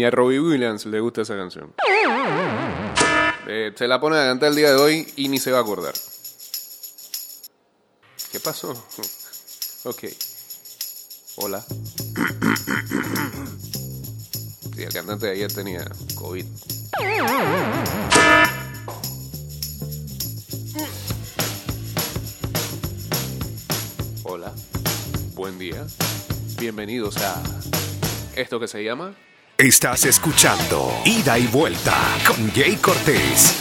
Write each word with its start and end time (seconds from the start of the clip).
Ni 0.00 0.06
a 0.06 0.10
Robbie 0.10 0.40
Williams 0.40 0.86
le 0.86 0.98
gusta 0.98 1.20
esa 1.20 1.36
canción. 1.36 1.74
Eh, 3.46 3.70
se 3.76 3.86
la 3.86 4.00
pone 4.00 4.18
a 4.18 4.24
cantar 4.24 4.48
el 4.48 4.56
día 4.56 4.70
de 4.70 4.76
hoy 4.76 5.12
y 5.16 5.28
ni 5.28 5.38
se 5.38 5.52
va 5.52 5.58
a 5.58 5.60
acordar. 5.60 5.92
¿Qué 8.32 8.40
pasó? 8.40 8.72
Ok. 9.84 10.04
Hola. 11.36 11.62
Sí, 14.74 14.84
el 14.84 14.92
cantante 14.94 15.26
de 15.26 15.32
ayer 15.32 15.52
tenía 15.52 15.84
COVID. 16.14 16.46
Hola. 24.22 24.54
Buen 25.34 25.58
día. 25.58 25.86
Bienvenidos 26.58 27.18
a 27.18 27.42
esto 28.34 28.58
que 28.58 28.66
se 28.66 28.82
llama 28.82 29.14
Estás 29.60 30.06
escuchando 30.06 30.90
Ida 31.04 31.38
y 31.38 31.46
Vuelta 31.48 31.94
con 32.26 32.50
Jay 32.52 32.76
Cortés. 32.76 33.60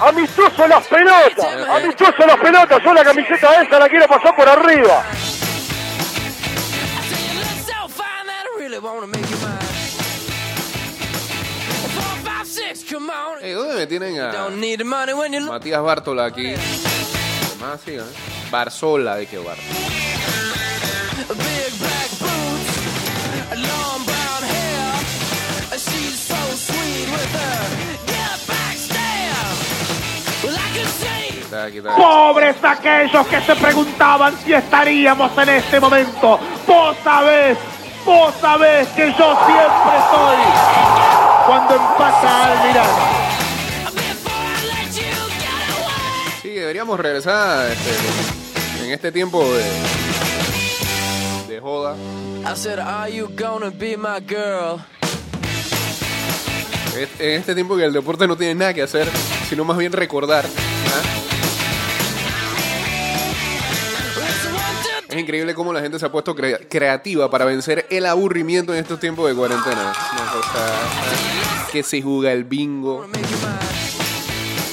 Amistoso 0.00 0.66
las 0.66 0.86
pelotas, 0.86 1.68
amistoso 1.68 2.26
las 2.26 2.36
pelotas, 2.38 2.82
yo 2.82 2.94
la 2.94 3.04
camiseta 3.04 3.60
esa 3.60 3.78
la 3.78 3.86
quiero 3.86 4.06
pasar 4.08 4.34
por 4.34 4.48
arriba. 4.48 5.04
Hey, 13.42 13.52
¿Dónde 13.52 13.74
me 13.74 13.86
tienen 13.86 14.20
a 14.20 14.32
Don't 14.32 14.56
need 14.56 14.78
the 14.78 14.84
money 14.84 15.12
when 15.12 15.34
you 15.34 15.40
look. 15.40 15.50
Matías 15.50 15.82
Bártola 15.82 16.24
aquí? 16.24 16.54
Más 17.60 17.78
siga, 17.82 18.04
¿eh? 18.04 18.50
Barzola 18.50 19.16
de 19.16 19.26
que 19.26 19.36
Bartola. 19.36 20.01
Pobres 31.52 32.56
aquellos 32.64 33.26
que 33.26 33.40
se 33.42 33.54
preguntaban 33.56 34.34
si 34.42 34.54
estaríamos 34.54 35.36
en 35.36 35.48
este 35.50 35.78
momento. 35.80 36.40
Vos 36.66 36.96
sabés, 37.04 37.58
vos 38.06 38.32
sabés 38.40 38.88
que 38.88 39.08
yo 39.08 39.36
siempre 39.46 39.98
estoy 39.98 40.36
cuando 41.46 41.74
empata 41.74 42.52
Almirante. 42.52 43.02
Sí, 46.40 46.48
deberíamos 46.48 46.98
regresar 46.98 47.70
este, 47.70 48.84
en 48.86 48.92
este 48.92 49.12
tiempo 49.12 49.44
de, 49.44 49.64
de 51.48 51.60
joda. 51.60 51.96
I 52.44 52.56
said, 52.56 52.78
Are 52.78 53.12
you 53.12 53.28
gonna 53.36 53.70
be 53.70 53.96
my 53.98 54.20
girl? 54.26 54.80
En 57.18 57.40
este 57.40 57.54
tiempo 57.54 57.76
que 57.76 57.84
el 57.84 57.92
deporte 57.92 58.26
no 58.26 58.36
tiene 58.36 58.54
nada 58.54 58.72
que 58.72 58.82
hacer, 58.82 59.06
sino 59.48 59.64
más 59.64 59.76
bien 59.76 59.92
recordar. 59.92 60.44
¿ah? 60.46 61.21
Es 65.12 65.18
increíble 65.18 65.54
cómo 65.54 65.72
la 65.72 65.80
gente 65.80 65.98
se 65.98 66.06
ha 66.06 66.10
puesto 66.12 66.34
crea- 66.34 66.58
creativa 66.68 67.30
para 67.30 67.44
vencer 67.44 67.86
el 67.90 68.06
aburrimiento 68.06 68.72
en 68.72 68.80
estos 68.80 68.98
tiempos 68.98 69.28
de 69.28 69.34
cuarentena. 69.34 69.92
Cosa, 70.32 70.50
¿ah? 70.56 71.68
que 71.70 71.82
se 71.82 72.00
juega 72.00 72.32
el 72.32 72.44
bingo. 72.44 73.06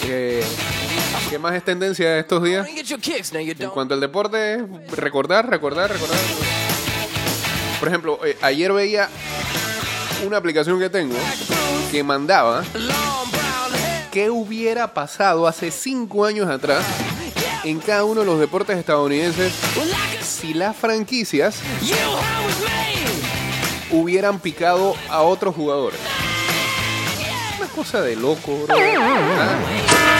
que- 0.02 0.44
¿Qué 1.30 1.38
más 1.38 1.54
es 1.54 1.64
tendencia 1.64 2.18
estos 2.18 2.42
días? 2.44 2.66
En 3.66 3.70
cuanto 3.72 3.94
al 3.94 4.00
deporte, 4.00 4.66
recordar, 4.96 5.48
recordar, 5.50 5.92
recordar. 5.92 6.18
Por 7.80 7.88
ejemplo, 7.88 8.20
eh, 8.26 8.36
ayer 8.42 8.72
veía 8.74 9.10
una 10.26 10.38
aplicación 10.38 10.80
que 10.80 10.90
tengo 10.90 11.16
que 11.92 12.04
mandaba 12.04 12.64
qué 14.12 14.30
hubiera 14.30 14.94
pasado 14.94 15.48
hace 15.48 15.70
cinco 15.70 16.26
años 16.26 16.50
atrás 16.50 16.84
en 17.70 17.80
cada 17.80 18.04
uno 18.04 18.22
de 18.22 18.26
los 18.26 18.40
deportes 18.40 18.78
estadounidenses 18.78 19.54
si 20.24 20.54
las 20.54 20.76
franquicias 20.76 21.60
hubieran 23.92 24.40
picado 24.40 24.96
a 25.10 25.22
otros 25.22 25.56
jugadores. 25.56 26.00
Una 27.60 27.68
cosa 27.70 28.02
de 28.02 28.16
loco, 28.16 28.58
bro. 28.66 28.76
¿Ah? 28.78 29.58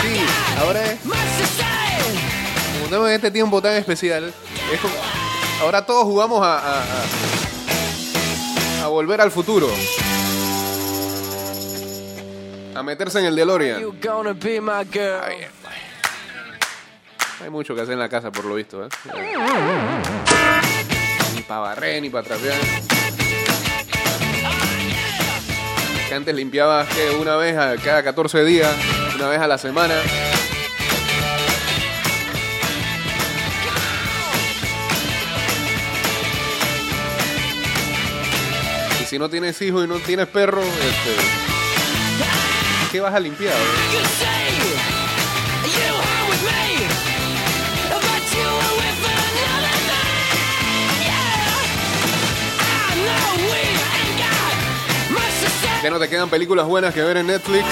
Sí, 0.02 0.20
ahora 0.60 0.86
es, 0.86 1.00
como 1.02 2.86
estamos 2.86 3.08
en 3.10 3.16
este 3.16 3.32
tiempo 3.32 3.62
tan 3.62 3.76
especial, 3.76 4.34
es 4.74 4.80
como- 4.80 4.94
ahora 5.62 5.86
todos 5.86 6.04
jugamos 6.04 6.44
a, 6.46 6.58
a, 6.60 6.82
a- 6.82 7.06
a 8.84 8.88
volver 8.88 9.22
al 9.22 9.32
futuro. 9.32 9.68
A 12.76 12.84
meterse 12.84 13.20
en 13.20 13.26
el 13.26 13.36
DeLorean. 13.36 13.82
Hay 17.42 17.50
mucho 17.50 17.74
que 17.76 17.82
hacer 17.82 17.94
en 17.94 18.00
la 18.00 18.10
casa, 18.10 18.32
por 18.32 18.46
lo 18.46 18.56
visto. 18.56 18.86
¿eh? 18.86 18.90
Ni 21.36 21.42
para 21.42 21.60
barrer, 21.62 22.02
ni 22.02 22.10
para 22.10 22.28
trapear. 22.28 22.58
Que 26.08 26.16
antes 26.16 26.36
limpiabas 26.36 26.88
que 26.90 27.12
una 27.12 27.36
vez 27.38 27.58
a 27.58 27.76
cada 27.78 28.04
14 28.04 28.44
días, 28.44 28.72
una 29.16 29.30
vez 29.30 29.40
a 29.40 29.48
la 29.48 29.58
semana. 29.58 29.96
Y 39.02 39.06
si 39.06 39.18
no 39.18 39.30
tienes 39.30 39.62
hijos 39.62 39.86
y 39.86 39.88
no 39.88 39.96
tienes 40.00 40.28
perro, 40.28 40.62
este, 40.62 41.16
¿qué 42.92 43.00
vas 43.00 43.14
a 43.14 43.20
limpiar? 43.20 43.54
eh? 43.54 44.39
Que 55.82 55.90
no 55.90 56.00
te 56.00 56.10
quedan 56.10 56.30
películas 56.30 56.66
buenas 56.66 56.94
que 56.94 57.02
ver 57.02 57.18
en 57.18 57.28
Netflix. 57.28 57.66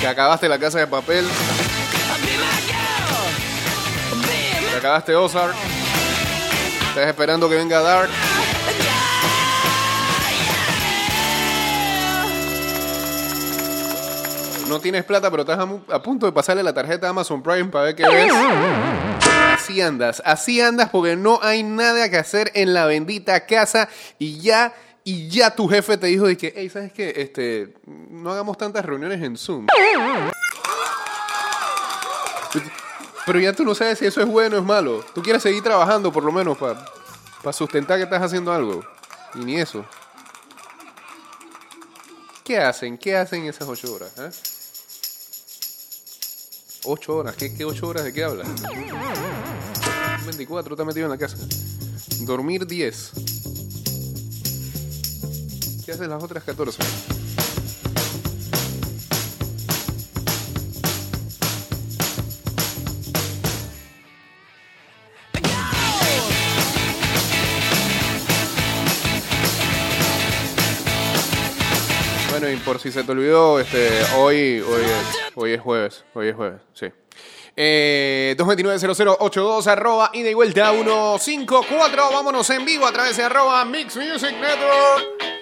Que 0.00 0.06
acabaste 0.06 0.48
La 0.48 0.58
Casa 0.58 0.78
de 0.78 0.86
Papel. 0.86 1.26
Que 4.70 4.76
acabaste 4.78 5.14
Ozark. 5.14 5.54
Estás 6.88 7.06
esperando 7.06 7.48
que 7.48 7.56
venga 7.56 7.80
Dark. 7.80 8.08
No 14.68 14.80
tienes 14.80 15.04
plata, 15.04 15.30
pero 15.30 15.42
estás 15.42 15.58
a, 15.58 15.94
a 15.94 16.00
punto 16.00 16.26
de 16.26 16.32
pasarle 16.32 16.62
la 16.62 16.72
tarjeta 16.72 17.08
a 17.08 17.10
Amazon 17.10 17.42
Prime 17.42 17.66
para 17.66 17.86
ver 17.86 17.96
qué 17.96 18.08
ves. 18.08 18.32
Así 19.54 19.80
andas, 19.82 20.22
así 20.24 20.60
andas 20.60 20.88
porque 20.90 21.16
no 21.16 21.40
hay 21.42 21.62
nada 21.62 22.08
que 22.08 22.16
hacer 22.16 22.50
en 22.54 22.72
la 22.72 22.86
bendita 22.86 23.46
casa 23.46 23.88
y 24.18 24.40
ya, 24.40 24.72
y 25.10 25.28
ya 25.28 25.54
tu 25.54 25.66
jefe 25.68 25.96
te 25.96 26.06
dijo 26.06 26.26
de 26.26 26.36
que, 26.36 26.52
hey, 26.56 26.68
¿sabes 26.68 26.92
qué? 26.92 27.12
Este, 27.16 27.74
no 27.86 28.30
hagamos 28.30 28.56
tantas 28.56 28.84
reuniones 28.84 29.20
en 29.22 29.36
Zoom. 29.36 29.66
Pero 33.26 33.40
ya 33.40 33.52
tú 33.52 33.64
no 33.64 33.74
sabes 33.74 33.98
si 33.98 34.06
eso 34.06 34.20
es 34.20 34.26
bueno 34.28 34.56
o 34.56 34.60
es 34.60 34.64
malo. 34.64 35.04
Tú 35.14 35.20
quieres 35.22 35.42
seguir 35.42 35.62
trabajando 35.62 36.12
por 36.12 36.22
lo 36.22 36.30
menos 36.32 36.56
para 36.58 37.52
sustentar 37.52 37.96
que 37.98 38.04
estás 38.04 38.22
haciendo 38.22 38.52
algo. 38.52 38.84
Y 39.34 39.40
ni 39.40 39.56
eso. 39.60 39.84
¿Qué 42.44 42.58
hacen? 42.58 42.96
¿Qué 42.96 43.16
hacen 43.16 43.44
esas 43.46 43.68
ocho 43.68 43.92
horas? 43.92 44.12
eh? 44.18 44.30
¿Ocho 46.84 47.16
horas? 47.16 47.34
¿Qué, 47.36 47.54
qué 47.54 47.64
ocho 47.64 47.88
horas 47.88 48.04
de 48.04 48.12
qué 48.12 48.24
hablas? 48.24 48.48
24, 50.24 50.74
está 50.74 50.84
metido 50.84 51.06
en 51.06 51.10
la 51.12 51.18
casa. 51.18 51.36
Dormir 52.20 52.66
10. 52.66 53.12
¿Qué 55.90 55.94
haces 55.94 56.06
las 56.06 56.22
otras 56.22 56.44
14? 56.44 56.78
Bueno, 72.30 72.50
y 72.50 72.56
por 72.58 72.78
si 72.78 72.92
se 72.92 73.02
te 73.02 73.10
olvidó, 73.10 73.58
este, 73.58 74.04
hoy, 74.16 74.60
hoy, 74.60 74.82
es, 74.82 75.32
hoy 75.34 75.52
es 75.54 75.60
jueves, 75.60 76.04
hoy 76.14 76.28
es 76.28 76.36
jueves, 76.36 76.60
sí. 76.72 76.86
Eh, 77.56 78.36
229-0082, 78.38 79.66
arroba 79.66 80.10
ida 80.12 80.30
y 80.30 80.34
vuelta 80.34 80.70
154. 80.70 82.12
Vámonos 82.12 82.48
en 82.50 82.64
vivo 82.64 82.86
a 82.86 82.92
través 82.92 83.16
de 83.16 83.24
arroba 83.24 83.64
Mix 83.64 83.96
Music 83.96 84.36
Network 84.40 85.39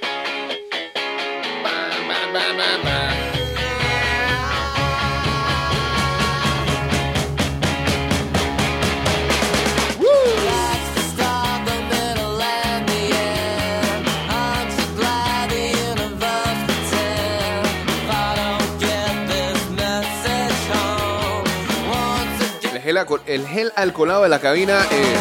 el 23.27 23.47
gel 23.47 23.73
alcoholado 23.77 24.23
de 24.23 24.29
la 24.29 24.41
cabina 24.41 24.81
eh, 24.91 25.17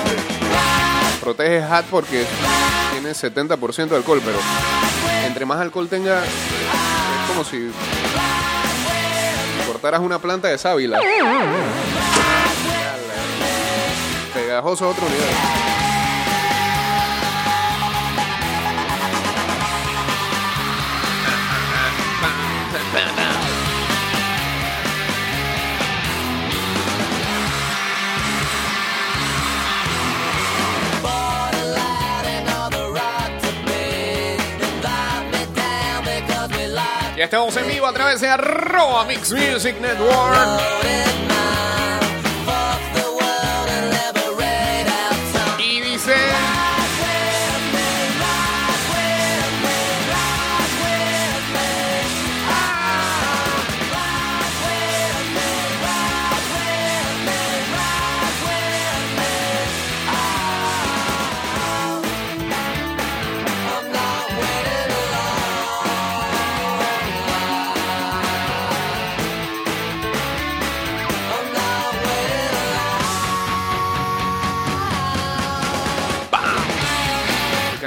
protege 1.22 1.62
hat 1.62 1.86
porque 1.92 2.26
tiene 2.92 3.12
70% 3.12 3.90
de 3.90 3.96
alcohol, 3.98 4.22
pero 4.24 4.40
entre 5.26 5.46
más 5.46 5.60
alcohol 5.60 5.88
tenga, 5.88 6.24
como 7.38 7.48
si 7.48 7.72
cortaras 9.68 10.02
una 10.02 10.18
planta 10.18 10.48
de 10.48 10.58
sábila. 10.58 11.00
Pegajoso 14.34 14.86
a 14.86 14.88
otro 14.88 15.04
nivel. 15.08 15.77
Ya 37.18 37.24
estamos 37.24 37.58
en 37.58 37.68
vivo 37.68 37.88
a 37.88 37.94
través 37.94 38.22
de 38.22 38.28
arroba 38.30 39.04
Mix 39.06 39.32
Music 39.32 39.76
Network. 39.82 41.47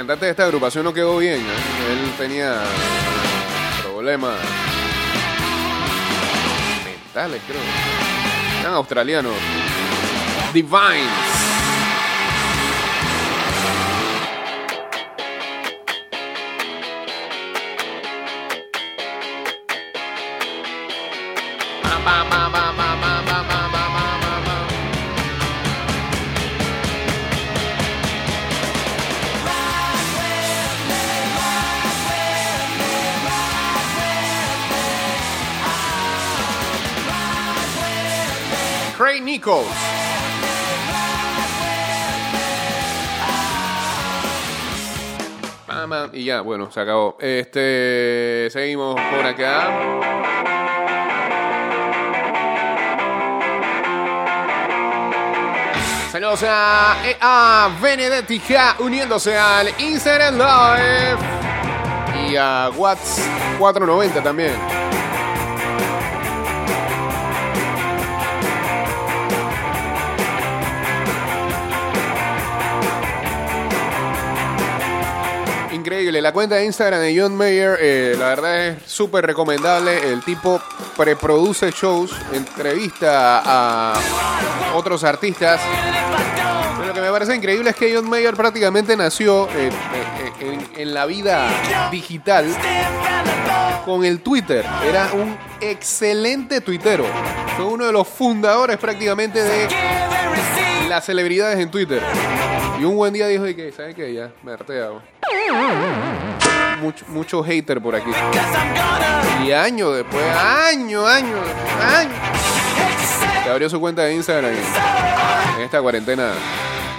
Cantante 0.01 0.25
de 0.25 0.31
esta 0.31 0.45
agrupación 0.45 0.83
no 0.83 0.91
quedó 0.91 1.17
bien. 1.19 1.39
¿eh? 1.39 1.91
Él 1.91 2.11
tenía 2.17 2.59
problemas 3.83 4.35
mentales, 6.83 7.39
creo. 7.45 7.61
Eran 8.61 8.73
australianos. 8.73 9.35
Divines. 10.53 11.30
Y 46.13 46.25
ya, 46.25 46.41
bueno, 46.41 46.71
se 46.71 46.79
acabó. 46.79 47.17
Este, 47.19 48.49
seguimos 48.51 48.95
por 48.95 49.25
acá. 49.25 50.11
Saludos 56.11 56.43
a, 56.47 56.97
eh, 57.05 57.17
a 57.21 57.69
Benedettica 57.81 58.75
uniéndose 58.79 59.37
al 59.37 59.69
Instagram 59.79 60.37
Live. 60.37 61.19
Y 62.29 62.35
a 62.35 62.69
Watts 62.75 63.21
490 63.57 64.21
también. 64.21 64.80
Increíble, 76.11 76.27
la 76.27 76.33
cuenta 76.33 76.55
de 76.55 76.65
Instagram 76.65 76.99
de 76.99 77.17
John 77.17 77.37
Mayer, 77.37 77.77
eh, 77.79 78.15
la 78.19 78.25
verdad 78.25 78.67
es 78.67 78.83
súper 78.85 79.25
recomendable. 79.25 80.11
El 80.11 80.21
tipo 80.21 80.61
preproduce 80.97 81.71
shows, 81.71 82.11
entrevista 82.33 83.41
a 83.45 83.93
otros 84.75 85.05
artistas. 85.05 85.61
Lo 86.85 86.93
que 86.93 86.99
me 86.99 87.09
parece 87.11 87.33
increíble 87.33 87.69
es 87.69 87.77
que 87.77 87.95
John 87.95 88.09
Mayer 88.09 88.35
prácticamente 88.35 88.97
nació 88.97 89.47
eh, 89.51 89.69
eh, 89.69 90.31
en, 90.41 90.81
en 90.81 90.93
la 90.93 91.05
vida 91.05 91.47
digital 91.91 92.45
con 93.85 94.03
el 94.03 94.19
Twitter. 94.19 94.65
Era 94.83 95.11
un 95.13 95.37
excelente 95.61 96.59
tuitero. 96.59 97.05
Fue 97.55 97.63
uno 97.63 97.85
de 97.85 97.93
los 97.93 98.05
fundadores 98.05 98.75
prácticamente 98.77 99.41
de 99.41 99.69
las 100.89 101.05
celebridades 101.05 101.57
en 101.57 101.71
Twitter. 101.71 102.01
Y 102.81 102.83
un 102.83 102.95
buen 102.95 103.13
día 103.13 103.27
dijo, 103.27 103.47
y 103.47 103.53
que, 103.53 103.71
¿sabes 103.71 103.93
qué? 103.93 104.11
Ya, 104.11 104.31
me 104.41 104.53
harté. 104.53 104.81
hago". 104.81 105.03
Mucho, 106.81 107.05
mucho 107.09 107.43
hater 107.43 107.79
por 107.79 107.95
aquí. 107.95 108.09
Y 109.45 109.51
años 109.51 109.97
después, 109.97 110.23
año, 110.35 111.05
año, 111.05 111.37
año. 111.79 112.09
Se 113.43 113.49
abrió 113.51 113.69
su 113.69 113.79
cuenta 113.79 114.01
de 114.01 114.15
Instagram 114.15 114.51
en 114.51 115.61
esta 115.61 115.79
cuarentena 115.79 116.31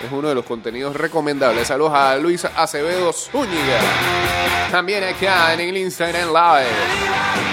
es 0.06 0.12
uno 0.12 0.28
de 0.28 0.36
los 0.36 0.44
contenidos 0.44 0.94
recomendables. 0.94 1.66
Saludos 1.66 1.94
a 1.96 2.14
Luis 2.14 2.44
Acevedo 2.44 3.12
Zúñiga. 3.12 3.80
También 4.70 5.02
acá 5.02 5.52
en 5.54 5.60
el 5.62 5.76
Instagram 5.78 6.28
Live. 6.28 7.51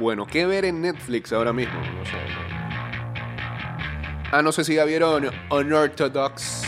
Bueno, 0.00 0.24
¿qué 0.24 0.46
ver 0.46 0.64
en 0.64 0.80
Netflix 0.80 1.30
ahora 1.30 1.52
mismo? 1.52 1.78
No 1.78 2.06
sé. 2.06 2.16
Ah, 4.32 4.40
no 4.40 4.50
sé 4.50 4.64
si 4.64 4.76
ya 4.76 4.86
vieron 4.86 5.28
Unorthodox. 5.50 6.62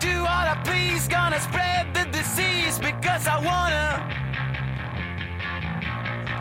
Do 0.00 0.24
all 0.24 0.46
I 0.46 0.56
please, 0.64 1.06
gonna 1.08 1.38
spread 1.40 1.92
the 1.92 2.06
disease 2.10 2.78
because 2.78 3.28
I 3.28 3.36
wanna. 3.44 4.00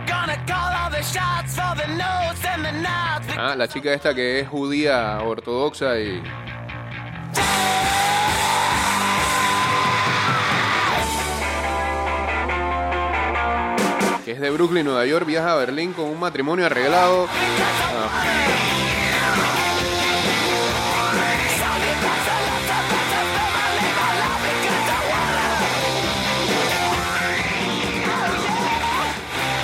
Gonna 0.08 0.38
call 0.46 0.72
all 0.72 0.90
the 0.90 1.04
shots 1.04 1.56
for 1.56 1.76
the 1.76 1.88
notes 1.94 2.46
and 2.46 2.64
the 2.64 2.72
nods. 2.72 3.28
Ah, 3.38 3.56
la 3.58 3.68
chica 3.68 3.92
esta 3.92 4.16
que 4.16 4.40
es 4.40 4.48
judía 4.48 5.20
ortodoxa 5.24 6.00
y. 6.00 6.24
que 14.28 14.34
es 14.34 14.42
de 14.42 14.50
Brooklyn, 14.50 14.84
Nueva 14.84 15.06
York, 15.06 15.26
viaja 15.26 15.54
a 15.54 15.56
Berlín 15.56 15.94
con 15.94 16.04
un 16.04 16.20
matrimonio 16.20 16.66
arreglado. 16.66 17.30
Ah. 17.32 18.24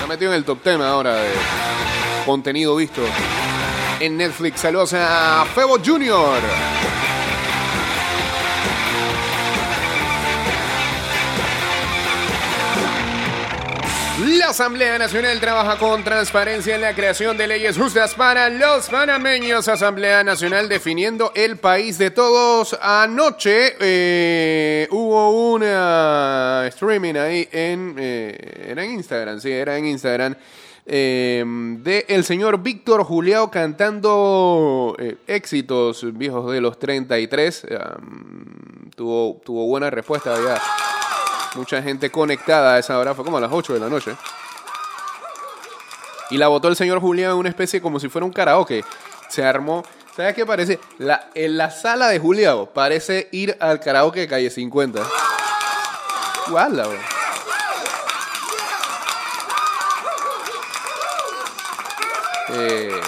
metido 0.07 0.31
en 0.31 0.37
el 0.37 0.45
top 0.45 0.63
10 0.63 0.79
ahora 0.79 1.15
de 1.15 1.31
contenido 2.25 2.77
visto 2.77 3.01
en 3.99 4.15
Netflix. 4.15 4.61
Saludos 4.61 4.93
a 4.93 5.45
Febo 5.53 5.77
Junior. 5.83 6.39
Asamblea 14.49 14.99
Nacional 14.99 15.39
trabaja 15.39 15.77
con 15.77 16.03
transparencia 16.03 16.75
en 16.75 16.81
la 16.81 16.93
creación 16.93 17.37
de 17.37 17.47
leyes 17.47 17.77
justas 17.77 18.13
para 18.13 18.49
los 18.49 18.89
panameños. 18.89 19.67
Asamblea 19.67 20.23
Nacional 20.23 20.67
definiendo 20.69 21.31
el 21.33 21.57
país 21.57 21.97
de 21.97 22.11
todos. 22.11 22.77
Anoche 22.81 23.75
eh, 23.79 24.87
hubo 24.91 25.51
una 25.53 26.65
streaming 26.67 27.15
ahí 27.15 27.47
en, 27.51 27.95
eh, 27.97 28.67
era 28.69 28.83
en 28.83 28.91
Instagram, 28.91 29.39
sí, 29.39 29.51
era 29.51 29.77
en 29.77 29.85
Instagram. 29.85 30.35
eh, 30.85 31.43
de 31.45 32.05
el 32.09 32.25
señor 32.25 32.61
Víctor 32.61 33.03
Juliao 33.05 33.49
cantando 33.49 34.95
eh, 34.99 35.15
éxitos 35.27 36.05
viejos 36.17 36.51
de 36.51 36.59
los 36.61 36.77
33. 36.77 37.65
Um, 37.71 38.89
tuvo, 38.95 39.41
tuvo 39.45 39.65
buena 39.67 39.89
respuesta, 39.89 40.35
había 40.35 40.59
mucha 41.55 41.81
gente 41.81 42.09
conectada 42.09 42.75
a 42.75 42.79
esa 42.79 42.97
hora, 42.97 43.13
fue 43.13 43.23
como 43.25 43.37
a 43.37 43.41
las 43.41 43.51
8 43.51 43.73
de 43.73 43.79
la 43.79 43.89
noche. 43.89 44.15
Y 46.29 46.37
la 46.37 46.47
votó 46.47 46.67
el 46.67 46.75
señor 46.75 46.99
Julián 46.99 47.31
en 47.31 47.37
una 47.37 47.49
especie 47.49 47.81
como 47.81 47.99
si 47.99 48.09
fuera 48.09 48.25
un 48.25 48.33
karaoke. 48.33 48.83
Se 49.29 49.43
armó. 49.43 49.83
¿Sabes 50.15 50.35
qué 50.35 50.45
parece? 50.45 50.79
La, 50.99 51.29
en 51.33 51.57
la 51.57 51.71
sala 51.71 52.07
de 52.07 52.19
Julián 52.19 52.69
parece 52.73 53.29
ir 53.31 53.57
al 53.59 53.79
karaoke 53.79 54.21
de 54.21 54.27
calle 54.27 54.49
50. 54.49 55.01
Guarda, 56.49 56.87
bro. 56.87 56.99
Eh. 62.55 63.01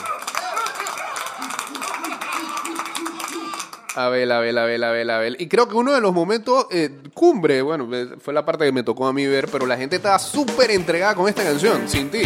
Abel, 3.95 4.31
Abel, 4.31 4.57
Abel, 4.57 4.83
Abel, 4.83 5.09
Abel. 5.09 5.37
Y 5.39 5.47
creo 5.47 5.67
que 5.67 5.75
uno 5.75 5.93
de 5.93 6.01
los 6.01 6.13
momentos 6.13 6.67
eh, 6.69 6.89
cumbre, 7.13 7.61
bueno, 7.61 7.87
eh, 7.93 8.09
fue 8.21 8.33
la 8.33 8.43
parte 8.45 8.65
que 8.65 8.71
me 8.71 8.83
tocó 8.83 9.07
a 9.07 9.13
mí 9.13 9.25
ver, 9.25 9.47
pero 9.49 9.65
la 9.65 9.77
gente 9.77 9.95
estaba 9.95 10.19
súper 10.19 10.71
entregada 10.71 11.15
con 11.15 11.29
esta 11.29 11.43
canción, 11.43 11.87
sin 11.87 12.09
ti. 12.09 12.23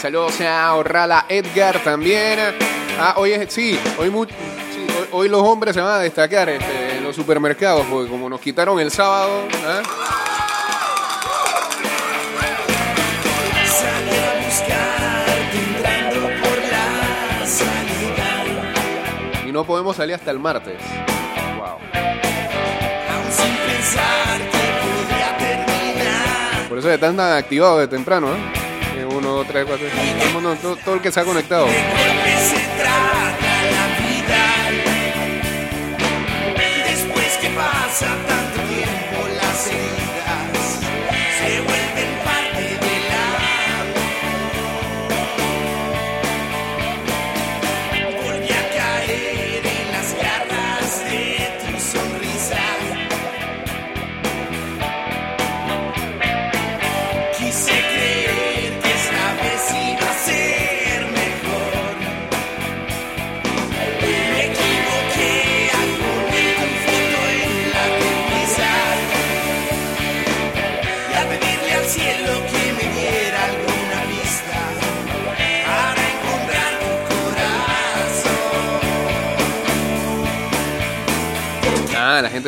Saludos 0.00 0.40
a 0.40 0.74
Orrala 0.74 1.26
Edgar 1.28 1.82
también. 1.82 2.38
Ah, 3.00 3.14
hoy 3.16 3.32
es, 3.32 3.52
sí, 3.52 3.78
hoy, 3.98 4.10
mu- 4.10 4.26
sí, 4.26 4.86
hoy, 5.12 5.28
los 5.28 5.42
hombres 5.42 5.74
se 5.74 5.80
van 5.80 5.94
a 5.94 5.98
destacar 5.98 6.48
este, 6.48 6.96
en 6.96 7.04
los 7.04 7.14
supermercados, 7.16 7.84
porque 7.90 8.08
como 8.10 8.28
nos 8.28 8.40
quitaron 8.40 8.78
el 8.80 8.90
sábado, 8.90 9.42
¿ah? 9.66 9.82
No 19.58 19.64
podemos 19.64 19.96
salir 19.96 20.14
hasta 20.14 20.30
el 20.30 20.38
martes. 20.38 20.76
Wow. 21.56 21.78
sin 23.28 23.56
pensar 23.56 24.38
que 24.38 24.64
podría 24.84 25.36
terminar. 25.36 26.68
Por 26.68 26.78
eso 26.78 26.88
están 26.92 27.16
tan 27.16 27.36
activados 27.36 27.80
de 27.80 27.88
temprano, 27.88 28.28
¿eh? 28.28 28.38
Eh, 28.98 29.04
Uno, 29.04 29.32
dos, 29.32 29.48
tres, 29.48 29.64
cuatro, 29.66 29.88
cinco, 29.90 30.54
todo 30.62 30.76
todo, 30.76 30.94
el 30.94 31.00
que 31.00 31.10
se 31.10 31.18
ha 31.18 31.24
conectado. 31.24 31.66
De 31.66 31.72
golpe 31.72 32.36
se 32.38 32.60
trata 32.78 33.62
la 33.74 33.86
vida. 34.06 34.44
Después 36.86 37.38
que 37.38 37.48
pasa 37.48 38.06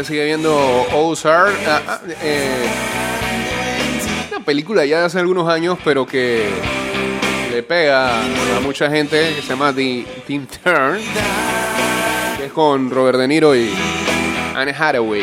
sigue 0.05 0.25
viendo 0.25 0.57
Ozark. 0.93 1.57
Ah, 1.67 1.83
ah, 1.87 2.01
eh, 2.23 2.67
una 4.31 4.45
película 4.45 4.85
ya 4.85 5.01
de 5.01 5.07
hace 5.07 5.19
algunos 5.19 5.49
años, 5.49 5.79
pero 5.85 6.07
que 6.07 6.49
le 7.51 7.63
pega 7.63 8.21
a 8.21 8.61
mucha 8.61 8.91
gente, 8.91 9.35
que 9.35 9.43
se 9.43 9.49
llama 9.49 9.73
The, 9.73 10.07
The 10.27 10.33
Intern, 10.33 11.01
que 12.39 12.47
es 12.47 12.53
con 12.53 12.91
Robert 12.91 13.19
De 13.19 13.29
Niro 13.29 13.55
y 13.55 13.71
Anne 14.55 14.75
Hathaway. 14.77 15.23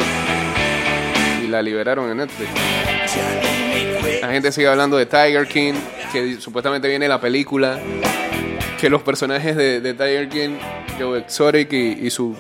Y 1.44 1.48
la 1.48 1.62
liberaron 1.62 2.12
en 2.12 2.18
Netflix. 2.18 2.50
La 4.22 4.30
gente 4.30 4.52
sigue 4.52 4.68
hablando 4.68 4.98
de 4.98 5.06
Tiger 5.06 5.48
King, 5.48 5.74
que 6.12 6.40
supuestamente 6.40 6.88
viene 6.88 7.08
la 7.08 7.22
película. 7.22 7.80
Que 8.80 8.90
los 8.90 9.02
personajes 9.02 9.56
de, 9.56 9.82
Tiger 9.94 10.30
King, 10.30 10.58
Joe 11.00 11.20
Exotic 11.20 11.74
y 11.74 12.10
su 12.10 12.36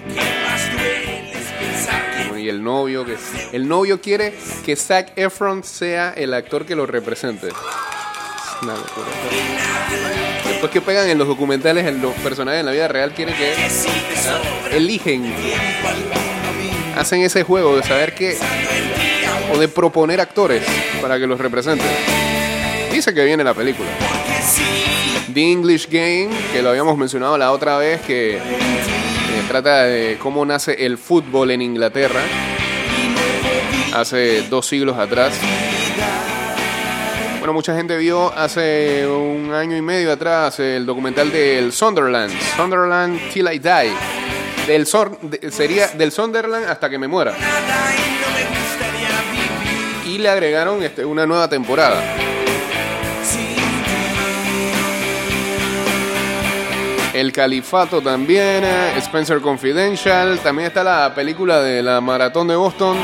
el 2.49 2.63
novio 2.63 3.05
que 3.05 3.15
el 3.51 3.67
novio 3.67 4.01
quiere 4.01 4.33
que 4.65 4.75
Zac 4.75 5.17
Efron 5.17 5.63
sea 5.63 6.13
el 6.15 6.33
actor 6.33 6.65
que 6.65 6.75
lo 6.75 6.85
represente. 6.85 7.49
Después 10.47 10.71
que 10.71 10.81
pegan 10.81 11.09
en 11.09 11.17
los 11.17 11.27
documentales, 11.27 11.85
en 11.85 12.01
los 12.01 12.13
personajes 12.15 12.61
en 12.61 12.65
la 12.65 12.71
vida 12.71 12.87
real 12.87 13.13
quieren 13.13 13.35
que 13.35 13.53
eligen, 14.75 15.33
hacen 16.97 17.21
ese 17.21 17.43
juego 17.43 17.75
de 17.75 17.83
saber 17.83 18.15
que 18.15 18.37
o 19.53 19.57
de 19.57 19.67
proponer 19.67 20.19
actores 20.19 20.63
para 21.01 21.19
que 21.19 21.27
los 21.27 21.39
representen. 21.39 21.87
Dice 22.91 23.13
que 23.13 23.23
viene 23.23 23.43
la 23.43 23.53
película. 23.53 23.89
The 25.33 25.51
English 25.51 25.87
Game, 25.89 26.29
que 26.51 26.61
lo 26.61 26.69
habíamos 26.69 26.97
mencionado 26.97 27.37
la 27.37 27.51
otra 27.51 27.77
vez, 27.77 28.01
que 28.01 28.39
trata 29.47 29.83
de 29.83 30.17
cómo 30.19 30.45
nace 30.45 30.85
el 30.85 30.97
fútbol 30.97 31.51
en 31.51 31.61
Inglaterra 31.61 32.21
hace 33.93 34.43
dos 34.43 34.67
siglos 34.67 34.97
atrás. 34.97 35.33
Bueno, 37.39 37.53
mucha 37.53 37.75
gente 37.75 37.95
vio 37.97 38.31
hace 38.37 39.07
un 39.07 39.53
año 39.53 39.77
y 39.77 39.81
medio 39.81 40.11
atrás 40.11 40.59
el 40.59 40.85
documental 40.85 41.31
del 41.31 41.71
Sunderland, 41.71 42.33
Sunderland 42.57 43.31
Till 43.31 43.47
I 43.51 43.59
Die. 43.59 43.93
Del 44.67 44.85
sería 45.51 45.87
del 45.87 46.11
Sunderland 46.11 46.65
hasta 46.65 46.89
que 46.89 46.97
me 46.97 47.07
muera. 47.07 47.33
Y 50.05 50.17
le 50.17 50.29
agregaron 50.29 50.83
este, 50.83 51.05
una 51.05 51.25
nueva 51.25 51.47
temporada. 51.47 52.03
El 57.17 57.31
Califato 57.31 57.99
también, 57.99 58.63
eh, 58.63 58.93
Spencer 58.97 59.41
Confidential, 59.41 60.39
también 60.41 60.67
está 60.67 60.83
la 60.83 61.15
película 61.15 61.63
de 61.63 61.81
la 61.81 61.99
Maratón 61.99 62.47
de 62.47 62.55
Boston. 62.55 62.95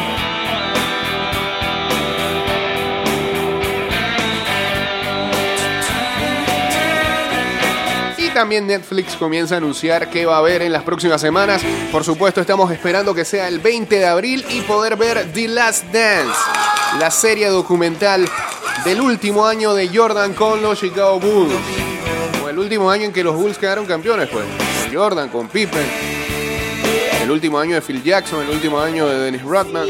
Y 8.20 8.30
también 8.36 8.68
Netflix 8.68 9.16
comienza 9.16 9.56
a 9.56 9.58
anunciar 9.58 10.12
qué 10.12 10.28
va 10.28 10.36
a 10.36 10.38
haber 10.38 10.62
en 10.62 10.72
las 10.72 10.84
próximas 10.84 11.20
semanas. 11.20 11.64
Por 11.92 12.04
supuesto, 12.04 12.40
estamos 12.40 12.72
esperando 12.72 13.16
que 13.16 13.26
sea 13.26 13.48
el 13.48 13.58
20 13.62 13.98
de 13.98 14.06
abril 14.06 14.46
y 14.48 14.62
poder 14.62 14.96
ver 14.96 15.34
The 15.34 15.48
Last 15.48 15.86
Dance, 15.86 16.40
la 17.00 17.10
serie 17.10 17.48
documental 17.48 18.30
del 18.86 19.02
último 19.02 19.48
año 19.48 19.74
de 19.74 19.88
Jordan 19.88 20.36
con 20.36 20.62
los 20.62 20.80
Chicago 20.80 21.20
Bulls. 21.20 21.83
El 22.54 22.60
último 22.60 22.92
año 22.92 23.06
en 23.06 23.12
que 23.12 23.24
los 23.24 23.36
Bulls 23.36 23.58
quedaron 23.58 23.88
campeones, 23.88 24.30
pues. 24.30 24.46
Jordan, 24.94 25.30
con 25.30 25.48
Pippen. 25.48 25.82
El 27.24 27.32
último 27.32 27.58
año 27.58 27.74
de 27.74 27.82
Phil 27.82 28.04
Jackson, 28.04 28.44
el 28.44 28.50
último 28.52 28.80
año 28.80 29.08
de 29.08 29.18
Dennis 29.22 29.42
Rodman. 29.42 29.88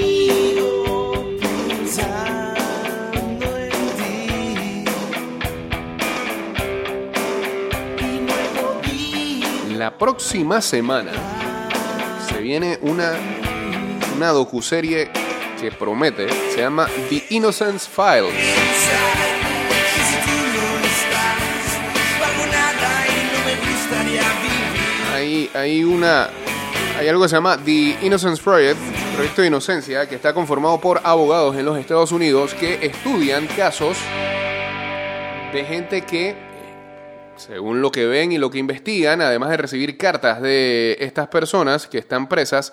La 9.77 9.98
próxima 9.98 10.62
semana 10.62 11.12
se 12.29 12.39
viene 12.39 12.77
una, 12.79 13.12
una 14.15 14.29
docuserie, 14.29 15.12
se 15.58 15.70
que 15.70 15.75
promete. 15.75 16.29
Se 16.53 16.62
llama 16.62 16.88
The 17.10 17.25
Innocence 17.32 17.89
Files. 17.93 18.73
Hay, 25.54 25.84
una. 25.84 26.30
Hay 26.98 27.08
algo 27.08 27.24
que 27.24 27.30
se 27.30 27.36
llama 27.36 27.58
The 27.58 27.98
Innocence 28.04 28.42
Project, 28.42 28.80
Proyecto 29.16 29.42
de 29.42 29.48
Inocencia, 29.48 30.08
que 30.08 30.16
está 30.16 30.34
conformado 30.34 30.80
por 30.80 31.02
abogados 31.04 31.56
en 31.56 31.66
los 31.66 31.78
Estados 31.78 32.12
Unidos 32.12 32.54
que 32.54 32.86
estudian 32.86 33.48
casos 33.48 33.98
de 35.52 35.66
gente 35.66 36.04
que, 36.04 36.36
según 37.36 37.82
lo 37.82 37.92
que 37.92 38.06
ven 38.06 38.32
y 38.32 38.38
lo 38.38 38.52
que 38.52 38.60
investigan, 38.60 39.22
además 39.22 39.50
de 39.50 39.58
recibir 39.58 39.98
cartas 39.98 40.40
de 40.40 40.98
estas 41.00 41.28
personas 41.30 41.88
que 41.88 41.98
están 41.98 42.30
presas, 42.30 42.72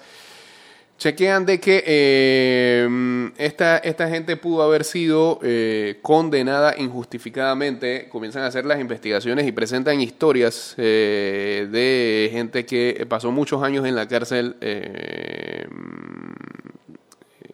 chequean 1.00 1.46
de 1.46 1.58
que 1.58 1.82
eh, 1.86 3.32
esta, 3.38 3.78
esta 3.78 4.06
gente 4.10 4.36
pudo 4.36 4.62
haber 4.62 4.84
sido 4.84 5.40
eh, 5.42 5.98
condenada 6.02 6.74
injustificadamente. 6.76 8.06
Comienzan 8.10 8.42
a 8.42 8.48
hacer 8.48 8.66
las 8.66 8.78
investigaciones 8.78 9.46
y 9.46 9.52
presentan 9.52 9.98
historias 10.02 10.74
eh, 10.76 11.68
de 11.72 12.28
gente 12.30 12.66
que 12.66 13.06
pasó 13.08 13.32
muchos 13.32 13.62
años 13.62 13.86
en 13.86 13.94
la 13.96 14.06
cárcel, 14.06 14.56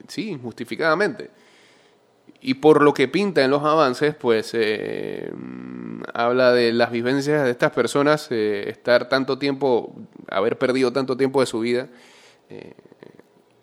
sí, 0.08 0.30
injustificadamente. 0.30 1.30
Y 2.40 2.54
por 2.54 2.82
lo 2.82 2.92
que 2.92 3.06
pinta 3.06 3.44
en 3.44 3.52
los 3.52 3.62
avances, 3.62 4.16
pues 4.16 4.56
habla 6.14 6.52
de 6.52 6.72
las 6.72 6.90
vivencias 6.90 7.44
de 7.44 7.50
estas 7.52 7.70
personas, 7.70 8.28
estar 8.32 9.08
tanto 9.08 9.38
tiempo, 9.38 9.94
haber 10.28 10.58
perdido 10.58 10.92
tanto 10.92 11.16
tiempo 11.16 11.40
de 11.40 11.46
su 11.46 11.60
vida 11.60 11.88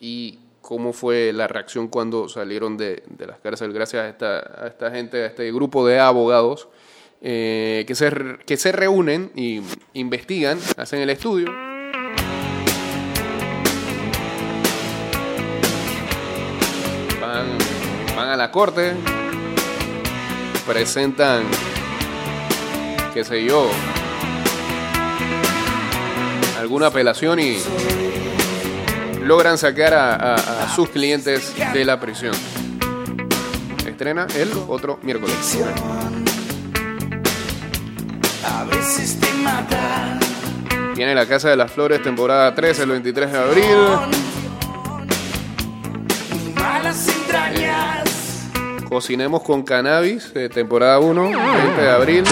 y 0.06 0.38
cómo 0.60 0.92
fue 0.92 1.32
la 1.32 1.48
reacción 1.48 1.88
cuando 1.88 2.28
salieron 2.28 2.76
de, 2.76 3.04
de 3.08 3.26
las 3.26 3.40
cárceles 3.40 3.74
gracias 3.74 4.04
a 4.04 4.10
esta, 4.10 4.64
a 4.66 4.68
esta 4.68 4.92
gente, 4.92 5.24
a 5.24 5.28
este 5.28 5.50
grupo 5.54 5.88
de 5.88 5.98
abogados 5.98 6.68
eh, 7.22 7.86
que, 7.88 7.96
se, 7.96 8.12
que 8.46 8.58
se 8.58 8.74
reúnen 8.74 9.32
y 9.34 9.62
investigan, 9.94 10.60
hacen 10.76 11.00
el 11.00 11.10
estudio. 11.10 11.54
Van, 17.22 17.58
van 18.14 18.28
a 18.28 18.36
la 18.36 18.52
corte, 18.52 18.92
presentan, 20.68 21.46
qué 23.14 23.24
sé 23.24 23.46
yo, 23.46 23.70
alguna 26.60 26.88
apelación 26.88 27.40
y 27.40 27.56
logran 29.26 29.58
sacar 29.58 29.94
a, 29.94 30.16
a- 30.16 30.64
a 30.64 30.70
sus 30.76 30.90
clientes 30.90 31.54
de 31.74 31.86
la 31.86 32.00
prisión. 32.00 32.34
Estrena 33.88 34.28
el 34.36 34.52
otro 34.68 35.00
miércoles. 35.02 35.36
A 38.46 38.64
veces 38.66 39.20
te 39.20 39.34
mata. 39.44 40.20
Viene 40.96 41.16
La 41.16 41.26
Casa 41.26 41.50
de 41.50 41.56
las 41.56 41.72
Flores, 41.72 42.02
temporada 42.04 42.54
3, 42.54 42.80
el 42.80 42.90
23 42.90 43.32
de 43.32 43.38
abril. 43.40 43.66
Malas 46.56 47.08
entrañas. 47.08 48.04
Cocinemos 48.90 49.42
con 49.44 49.64
Cannabis, 49.64 50.32
eh, 50.36 50.50
temporada 50.50 51.00
1, 51.00 51.24
20 51.24 51.82
de 51.82 51.90
abril. 51.92 52.24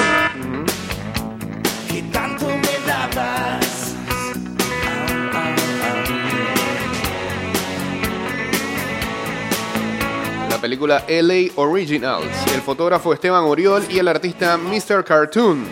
Película 10.71 11.03
LA 11.09 11.51
Originals. 11.55 12.29
El 12.55 12.61
fotógrafo 12.61 13.13
Esteban 13.13 13.43
Oriol 13.43 13.83
y 13.89 13.99
el 13.99 14.07
artista 14.07 14.57
Mr. 14.57 15.03
Cartoon 15.03 15.65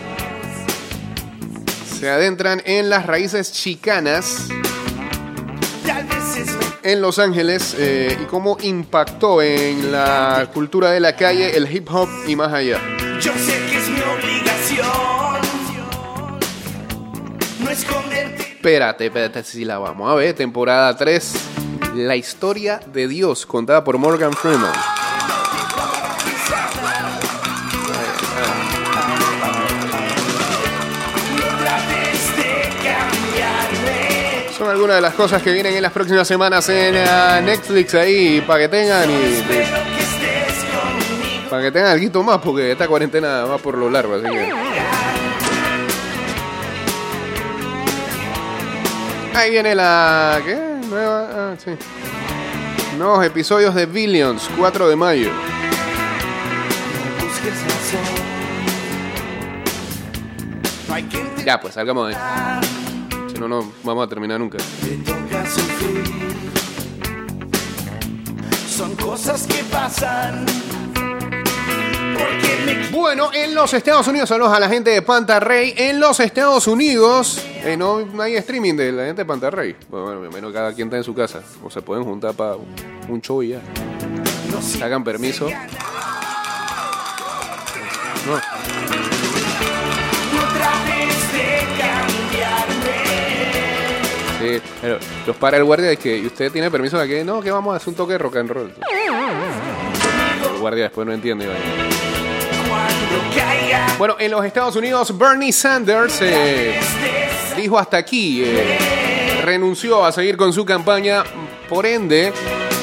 se 1.98 2.10
adentran 2.10 2.60
en 2.66 2.90
las 2.90 3.06
raíces 3.06 3.50
chicanas 3.50 4.48
es 6.36 6.56
en 6.82 7.00
Los 7.00 7.18
Ángeles 7.18 7.74
eh, 7.78 8.14
y 8.22 8.26
cómo 8.26 8.58
impactó 8.60 9.40
en 9.40 9.90
la 9.90 10.50
cultura 10.52 10.90
de 10.90 11.00
la 11.00 11.16
calle, 11.16 11.56
el 11.56 11.74
hip 11.74 11.88
hop 11.90 12.10
y 12.26 12.36
más 12.36 12.52
allá. 12.52 12.78
Yo 13.22 13.32
sé 13.32 13.58
que 13.70 13.78
es 13.78 13.88
mi 13.88 14.00
obligación. 14.02 14.86
No 17.64 17.70
esconderte. 17.70 18.42
Espérate, 18.42 19.06
espérate, 19.06 19.44
si 19.44 19.64
la 19.64 19.78
vamos 19.78 20.12
a 20.12 20.14
ver. 20.14 20.34
Temporada 20.34 20.94
3, 20.94 21.34
La 21.94 22.14
historia 22.14 22.80
de 22.92 23.08
Dios, 23.08 23.46
contada 23.46 23.82
por 23.82 23.98
Morgan 23.98 24.32
Freeman. 24.32 24.72
Son 34.56 34.68
algunas 34.68 34.96
de 34.96 35.02
las 35.02 35.14
cosas 35.14 35.42
que 35.42 35.52
vienen 35.52 35.74
en 35.74 35.82
las 35.82 35.90
próximas 35.90 36.28
semanas 36.28 36.68
en 36.68 36.94
eh, 36.96 37.42
Netflix 37.42 37.94
ahí 37.94 38.40
para 38.42 38.60
que 38.60 38.68
tengan 38.68 39.10
y 39.10 39.42
para 41.50 41.62
que 41.62 41.72
tengan 41.72 41.98
algo 41.98 42.22
más 42.22 42.38
porque 42.38 42.70
esta 42.70 42.86
cuarentena 42.86 43.44
va 43.44 43.58
por 43.58 43.76
lo 43.76 43.90
largo, 43.90 44.14
así 44.14 44.30
que. 44.30 44.52
Ahí 49.34 49.50
viene 49.50 49.74
la 49.74 50.40
¿qué? 50.44 50.69
Nueva, 50.90 51.52
ah, 51.52 51.56
sí. 51.56 51.70
Nuevos 52.98 53.24
episodios 53.24 53.74
de 53.76 53.86
Billions, 53.86 54.50
4 54.58 54.88
de 54.88 54.96
mayo. 54.96 55.30
Ya, 61.46 61.60
pues 61.60 61.74
salgamos 61.74 62.08
de 62.08 62.16
ahí. 62.16 62.60
Si 63.32 63.38
no, 63.38 63.46
no 63.46 63.72
vamos 63.84 64.04
a 64.04 64.08
terminar 64.08 64.40
nunca. 64.40 64.58
Son 68.68 68.96
cosas 68.96 69.46
que 69.46 69.62
pasan. 69.64 70.44
Bueno, 72.90 73.30
en 73.32 73.54
los 73.54 73.72
Estados 73.74 74.06
Unidos, 74.08 74.28
saludos 74.28 74.52
a 74.52 74.60
la 74.60 74.68
gente 74.68 74.90
de 74.90 75.02
Pantarrey. 75.02 75.74
En 75.76 76.00
los 76.00 76.20
Estados 76.20 76.66
Unidos, 76.66 77.44
eh, 77.64 77.76
no, 77.76 78.06
hay 78.20 78.36
streaming 78.36 78.74
de 78.74 78.92
la 78.92 79.04
gente 79.06 79.22
de 79.22 79.26
Pantarrey. 79.26 79.76
Bueno, 79.88 80.18
bueno, 80.18 80.30
menos 80.30 80.52
cada 80.52 80.72
quien 80.72 80.88
está 80.88 80.96
en 80.96 81.04
su 81.04 81.14
casa. 81.14 81.40
O 81.64 81.70
se 81.70 81.82
pueden 81.82 82.04
juntar 82.04 82.34
para 82.34 82.56
un 83.08 83.20
show 83.20 83.42
y 83.42 83.48
ya. 83.48 83.60
Hagan 84.82 85.02
permiso. 85.02 85.48
No. 88.26 88.34
De. 88.36 88.60
Sí, 94.40 94.62
pero 94.80 94.98
los 95.26 95.36
para 95.36 95.58
el 95.58 95.64
guardia 95.64 95.92
es 95.92 95.98
que 95.98 96.16
¿y 96.16 96.26
usted 96.26 96.50
tiene 96.50 96.70
permiso 96.70 96.98
de 96.98 97.06
que 97.06 97.24
no, 97.24 97.42
que 97.42 97.50
vamos 97.50 97.74
a 97.74 97.76
hacer 97.76 97.90
un 97.90 97.94
toque 97.94 98.14
de 98.14 98.18
rock 98.18 98.36
and 98.36 98.50
roll. 98.50 98.72
Guardia 100.60 100.84
después 100.84 101.06
no 101.06 101.12
entiende. 101.12 101.48
Bueno, 103.98 104.16
en 104.18 104.30
los 104.30 104.44
Estados 104.44 104.76
Unidos, 104.76 105.16
Bernie 105.16 105.52
Sanders 105.52 106.20
eh, 106.22 106.78
dijo 107.56 107.78
hasta 107.78 107.98
aquí, 107.98 108.42
eh, 108.44 108.78
renunció 109.44 110.04
a 110.04 110.12
seguir 110.12 110.36
con 110.36 110.52
su 110.52 110.64
campaña, 110.64 111.22
por 111.68 111.84
ende, 111.84 112.32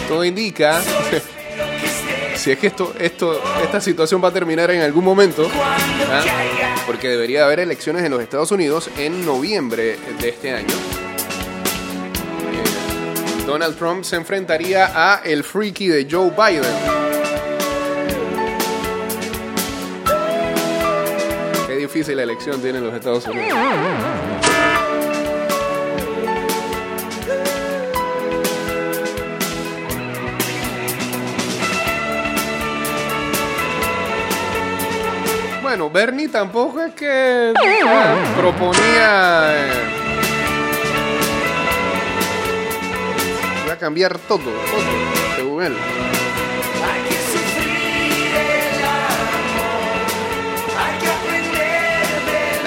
todo 0.08 0.24
indica, 0.24 0.80
si 2.36 2.52
es 2.52 2.60
que 2.60 2.68
esto, 2.68 2.94
esto, 3.00 3.42
esta 3.64 3.82
situación 3.82 4.24
va 4.24 4.28
a 4.28 4.34
terminar 4.34 4.70
en 4.72 4.82
algún 4.82 5.04
momento, 5.04 5.50
¿ah? 6.12 6.24
porque 6.86 7.10
debería 7.10 7.46
haber 7.46 7.62
elecciones 7.62 8.04
en 8.04 8.12
los 8.12 8.22
Estados 8.22 8.52
Unidos 8.52 8.90
en 8.98 9.26
noviembre 9.26 9.98
de 10.20 10.30
este 10.30 10.54
año. 10.54 10.68
Eh, 12.54 13.44
Donald 13.46 13.76
Trump 13.78 14.04
se 14.04 14.18
enfrentaría 14.18 14.92
a 14.94 15.22
el 15.24 15.44
freaky 15.44 15.88
de 15.88 16.08
Joe 16.10 16.30
Biden. 16.30 17.07
Difícil 21.98 22.20
elección 22.20 22.62
tienen 22.62 22.84
los 22.84 22.94
Estados 22.94 23.26
Unidos. 23.26 23.58
Bueno, 35.64 35.90
Bernie 35.90 36.28
tampoco 36.28 36.84
es 36.84 36.94
que 36.94 37.52
ah, 37.56 38.16
proponía 38.38 39.56
eh, 39.56 39.72
cambiar 43.80 44.20
todo, 44.20 44.40
todo, 44.40 44.54
según 45.36 45.64
él. 45.64 45.76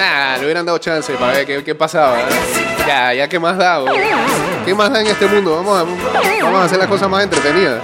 Nah, 0.01 0.35
le 0.37 0.45
hubieran 0.45 0.65
dado 0.65 0.79
chance 0.79 1.13
para 1.13 1.33
ver 1.33 1.45
qué, 1.45 1.63
qué 1.63 1.75
pasaba. 1.75 2.19
¿eh? 2.19 2.23
Ya, 2.87 3.13
ya, 3.13 3.27
¿qué 3.29 3.37
más 3.37 3.55
da? 3.55 3.77
bro? 3.77 3.93
¿Qué 4.65 4.73
más 4.73 4.91
da 4.91 4.99
en 4.99 5.05
este 5.05 5.27
mundo? 5.27 5.55
Vamos 5.57 5.87
vamos 6.41 6.61
a 6.61 6.65
hacer 6.65 6.79
las 6.79 6.87
cosas 6.87 7.07
más 7.07 7.23
entretenidas. 7.23 7.83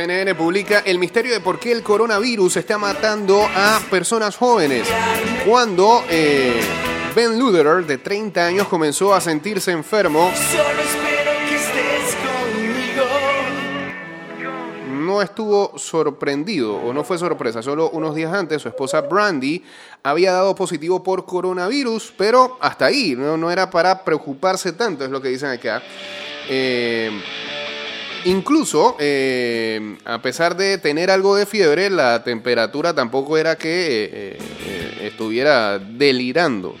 CNN 0.00 0.34
publica 0.34 0.78
el 0.78 0.98
misterio 0.98 1.34
de 1.34 1.40
por 1.40 1.58
qué 1.58 1.72
el 1.72 1.82
coronavirus 1.82 2.56
está 2.56 2.78
matando 2.78 3.42
a 3.54 3.78
personas 3.90 4.34
jóvenes. 4.34 4.88
Cuando 5.46 6.04
eh, 6.08 6.58
Ben 7.14 7.38
Luderer, 7.38 7.84
de 7.84 7.98
30 7.98 8.46
años, 8.46 8.68
comenzó 8.68 9.12
a 9.12 9.20
sentirse 9.20 9.72
enfermo, 9.72 10.32
no 14.86 15.20
estuvo 15.20 15.78
sorprendido 15.78 16.76
o 16.76 16.94
no 16.94 17.04
fue 17.04 17.18
sorpresa. 17.18 17.62
Solo 17.62 17.90
unos 17.90 18.14
días 18.14 18.32
antes 18.32 18.62
su 18.62 18.68
esposa 18.68 19.02
Brandy 19.02 19.62
había 20.02 20.32
dado 20.32 20.54
positivo 20.54 21.02
por 21.02 21.26
coronavirus, 21.26 22.14
pero 22.16 22.56
hasta 22.62 22.86
ahí, 22.86 23.14
no, 23.18 23.36
no 23.36 23.50
era 23.50 23.68
para 23.68 24.02
preocuparse 24.02 24.72
tanto, 24.72 25.04
es 25.04 25.10
lo 25.10 25.20
que 25.20 25.28
dicen 25.28 25.50
acá. 25.50 25.82
Eh, 26.48 27.10
incluso, 28.24 28.96
eh, 28.98 29.96
a 30.04 30.20
pesar 30.22 30.56
de 30.56 30.78
tener 30.78 31.10
algo 31.10 31.36
de 31.36 31.46
fiebre, 31.46 31.90
la 31.90 32.22
temperatura 32.24 32.94
tampoco 32.94 33.36
era 33.36 33.56
que 33.56 34.04
eh, 34.04 34.38
eh, 34.66 35.08
estuviera 35.08 35.78
delirando. 35.78 36.74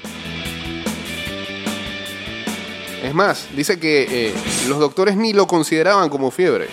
Es 3.02 3.14
más, 3.14 3.48
dice 3.56 3.80
que 3.80 4.34
los 4.68 4.78
doctores 4.78 5.16
ni 5.16 5.32
lo 5.32 5.46
consideraban 5.46 6.10
como 6.10 6.30
fiebre. 6.30 6.68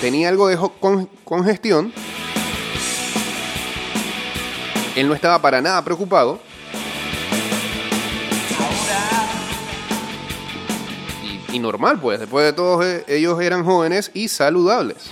Tenía 0.00 0.28
algo 0.28 0.48
de 0.48 0.58
congestión. 1.24 1.92
Él 4.96 5.06
no 5.06 5.14
estaba 5.14 5.40
para 5.40 5.60
nada 5.60 5.84
preocupado. 5.84 6.40
Y, 11.52 11.58
normal, 11.58 11.98
pues. 12.00 12.20
Después 12.20 12.44
de 12.44 12.52
todo, 12.52 12.82
eh, 12.82 13.04
ellos 13.08 13.40
eran 13.40 13.64
jóvenes 13.64 14.10
y 14.14 14.28
saludables. 14.28 15.10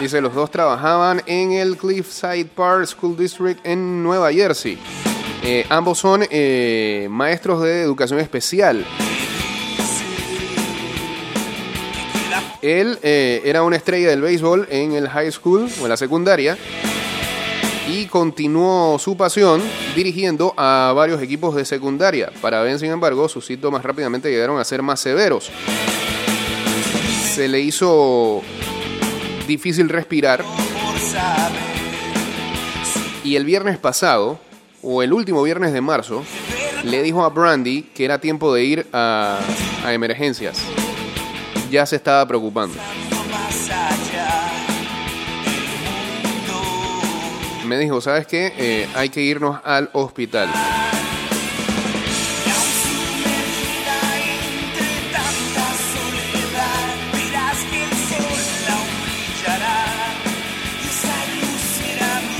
Dice, 0.00 0.20
los 0.22 0.34
dos 0.34 0.50
trabajaban 0.50 1.22
en 1.26 1.52
el 1.52 1.76
Cliffside 1.76 2.46
Park 2.46 2.86
School 2.86 3.16
District 3.16 3.60
en 3.64 4.02
Nueva 4.02 4.32
Jersey. 4.32 4.78
Eh, 5.42 5.66
ambos 5.68 5.98
son 5.98 6.24
eh, 6.30 7.06
maestros 7.10 7.62
de 7.62 7.82
educación 7.82 8.18
especial. 8.20 8.84
Él 12.62 12.98
eh, 13.02 13.40
era 13.44 13.62
una 13.62 13.76
estrella 13.76 14.10
del 14.10 14.20
béisbol 14.20 14.68
en 14.70 14.92
el 14.92 15.08
high 15.08 15.32
school 15.32 15.68
o 15.80 15.84
en 15.84 15.88
la 15.88 15.96
secundaria 15.96 16.58
y 17.90 18.06
continuó 18.06 18.98
su 18.98 19.16
pasión 19.16 19.60
dirigiendo 19.96 20.54
a 20.56 20.92
varios 20.94 21.20
equipos 21.20 21.56
de 21.56 21.64
secundaria. 21.64 22.30
Para 22.40 22.62
Ben, 22.62 22.78
sin 22.78 22.90
embargo, 22.90 23.28
sus 23.28 23.44
síntomas 23.46 23.82
rápidamente 23.82 24.30
llegaron 24.30 24.60
a 24.60 24.64
ser 24.64 24.82
más 24.82 25.00
severos. 25.00 25.50
Se 27.32 27.48
le 27.48 27.60
hizo 27.60 28.42
difícil 29.48 29.88
respirar 29.88 30.44
y 33.24 33.36
el 33.36 33.44
viernes 33.44 33.78
pasado, 33.78 34.38
o 34.82 35.02
el 35.02 35.12
último 35.12 35.42
viernes 35.42 35.72
de 35.72 35.80
marzo, 35.80 36.22
le 36.84 37.02
dijo 37.02 37.24
a 37.24 37.28
Brandy 37.28 37.82
que 37.94 38.04
era 38.04 38.20
tiempo 38.20 38.54
de 38.54 38.64
ir 38.64 38.86
a, 38.92 39.38
a 39.84 39.92
emergencias. 39.92 40.62
Ya 41.70 41.84
se 41.86 41.96
estaba 41.96 42.26
preocupando. 42.26 42.76
Me 47.70 47.78
dijo, 47.78 48.00
¿sabes 48.00 48.26
qué? 48.26 48.52
Eh, 48.58 48.88
hay 48.96 49.10
que 49.10 49.20
irnos 49.20 49.60
al 49.62 49.90
hospital. 49.92 50.48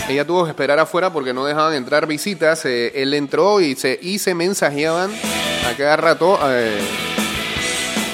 Ella 0.08 0.26
tuvo 0.26 0.42
que 0.42 0.50
esperar 0.50 0.80
afuera 0.80 1.12
porque 1.12 1.32
no 1.32 1.44
dejaban 1.44 1.74
entrar 1.74 2.08
visitas. 2.08 2.64
Eh, 2.64 2.90
él 3.00 3.14
entró 3.14 3.60
y 3.60 3.76
se, 3.76 4.00
y 4.02 4.18
se 4.18 4.34
mensajeaban 4.34 5.12
a 5.12 5.76
cada 5.76 5.96
rato 5.96 6.40
eh, 6.48 6.80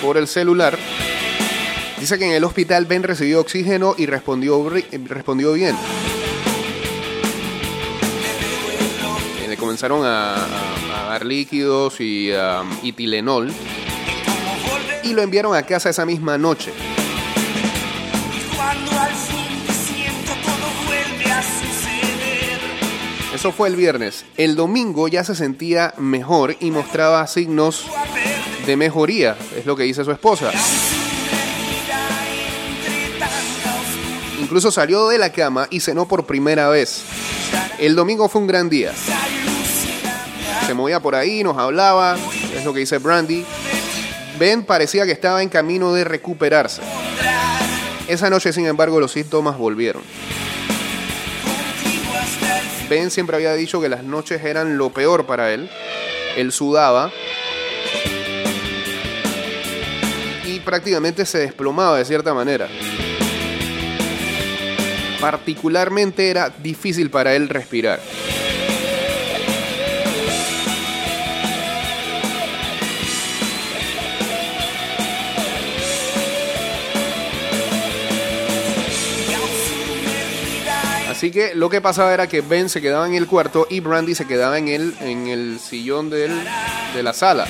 por 0.03 0.19
el 0.19 0.29
celular. 0.29 0.77
Dice 1.99 2.19
que 2.19 2.27
en 2.27 2.33
el 2.33 2.45
hospital 2.45 2.85
Ben 2.85 3.03
recibió 3.03 3.41
oxígeno 3.41 3.95
y 3.97 4.05
respondió, 4.05 4.69
respondió 5.09 5.55
bien. 5.55 5.75
Comenzaron 9.67 10.05
a, 10.07 10.35
a- 10.37 11.01
a 11.01 11.09
dar 11.11 11.27
líquidos 11.27 12.01
y, 12.01 12.31
um, 12.31 12.71
y 12.85 12.93
Tilenol. 12.93 13.53
Y 15.03 15.13
lo 15.13 15.23
enviaron 15.23 15.57
a 15.57 15.63
casa 15.65 15.91
esa 15.91 16.07
misma 16.07 16.39
noche. 16.39 16.73
Eso 23.35 23.53
fue 23.53 23.69
el 23.69 23.77
viernes. 23.77 24.25
El 24.37 24.57
domingo 24.57 25.09
ya 25.09 25.23
se 25.23 25.35
sentía 25.35 25.93
mejor 25.99 26.57
y 26.61 26.71
mostraba 26.71 27.27
signos 27.27 27.85
de 28.65 28.77
mejoría, 28.77 29.37
es 29.57 29.67
lo 29.67 29.77
que 29.77 29.83
dice 29.85 30.05
su 30.05 30.11
esposa. 30.11 30.51
Incluso 34.41 34.71
salió 34.71 35.09
de 35.09 35.19
la 35.19 35.31
cama 35.33 35.67
y 35.71 35.81
cenó 35.81 36.09
por 36.09 36.25
primera 36.27 36.69
vez. 36.69 37.03
El 37.79 37.95
domingo 37.95 38.29
fue 38.29 38.41
un 38.41 38.47
gran 38.47 38.69
día. 38.71 38.93
Se 40.67 40.75
movía 40.75 40.99
por 40.99 41.15
ahí, 41.15 41.45
nos 41.45 41.57
hablaba, 41.57 42.17
es 42.55 42.65
lo 42.65 42.73
que 42.73 42.81
dice 42.81 42.99
Brandy. 42.99 43.45
Ben 44.39 44.65
parecía 44.65 45.07
que 45.07 45.13
estaba 45.13 45.43
en 45.43 45.49
camino 45.49 45.93
de 45.93 46.03
recuperarse. 46.03 46.83
Esa 48.09 48.31
noche, 48.31 48.53
sin 48.53 48.67
embargo, 48.67 48.99
los 48.99 49.13
síntomas 49.13 49.57
volvieron. 49.57 50.03
Ben 52.89 53.11
siempre 53.11 53.37
había 53.37 53.55
dicho 53.55 53.81
que 53.81 53.89
las 53.89 54.03
noches 54.03 54.45
eran 54.45 54.77
lo 54.77 54.91
peor 54.91 55.27
para 55.27 55.53
él. 55.53 55.71
Él 56.37 56.53
sudaba 56.53 57.13
y 60.45 60.61
prácticamente 60.61 61.27
se 61.27 61.39
desplomaba 61.39 61.99
de 61.99 62.05
cierta 62.05 62.35
manera. 62.35 62.69
Particularmente 65.21 66.29
era 66.29 66.51
difícil 66.51 67.11
para 67.11 67.35
él 67.35 67.49
respirar. 67.49 68.01
Así 81.27 81.33
que 81.33 81.57
lo 81.57 81.69
que 81.69 81.81
pasaba 81.81 82.15
era 82.15 82.29
que 82.29 82.41
Ben 82.41 82.69
se 82.69 82.81
quedaba 82.81 83.05
en 83.05 83.15
el 83.15 83.27
cuarto 83.27 83.67
y 83.69 83.81
Brandy 83.81 84.15
se 84.15 84.29
quedaba 84.29 84.59
en 84.59 84.69
el, 84.69 84.95
en 85.01 85.27
el 85.27 85.59
sillón 85.59 86.09
del- 86.09 86.31
de 86.95 87.03
la 87.03 87.13
sala. 87.13 87.49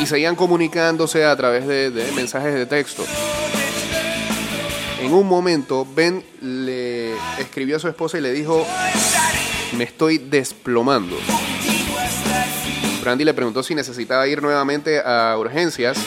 Y 0.00 0.06
seguían 0.06 0.36
comunicándose 0.36 1.24
a 1.24 1.34
través 1.34 1.66
de, 1.66 1.90
de 1.90 2.12
mensajes 2.12 2.54
de 2.54 2.66
texto. 2.66 3.04
En 5.00 5.12
un 5.12 5.26
momento, 5.26 5.84
Ben 5.92 6.22
le 6.40 7.14
escribió 7.40 7.78
a 7.78 7.80
su 7.80 7.88
esposa 7.88 8.16
y 8.18 8.20
le 8.20 8.32
dijo, 8.32 8.64
me 9.72 9.82
estoy 9.82 10.18
desplomando. 10.18 11.18
Brandy 13.02 13.24
le 13.24 13.34
preguntó 13.34 13.64
si 13.64 13.74
necesitaba 13.74 14.28
ir 14.28 14.40
nuevamente 14.40 15.00
a 15.04 15.34
urgencias 15.36 15.98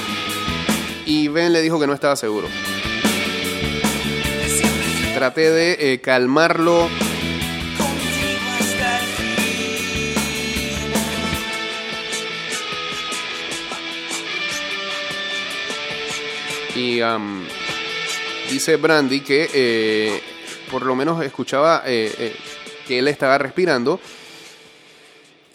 y 1.06 1.28
Ben 1.28 1.52
le 1.52 1.62
dijo 1.62 1.82
que 1.82 1.88
no 1.88 1.94
estaba 1.94 2.16
seguro. 2.16 2.48
Traté 5.14 5.52
de 5.52 5.94
eh, 5.94 6.02
calmarlo. 6.02 6.90
Y 16.76 17.00
dice 18.50 18.78
Brandy 18.78 19.22
que 19.22 19.50
eh, 19.54 20.22
por 20.72 20.84
lo 20.84 20.96
menos 20.96 21.24
escuchaba 21.24 21.84
eh, 21.86 22.14
eh, 22.18 22.36
que 22.88 23.00
él 23.00 23.08
estaba 23.08 23.38
respirando. 23.38 24.00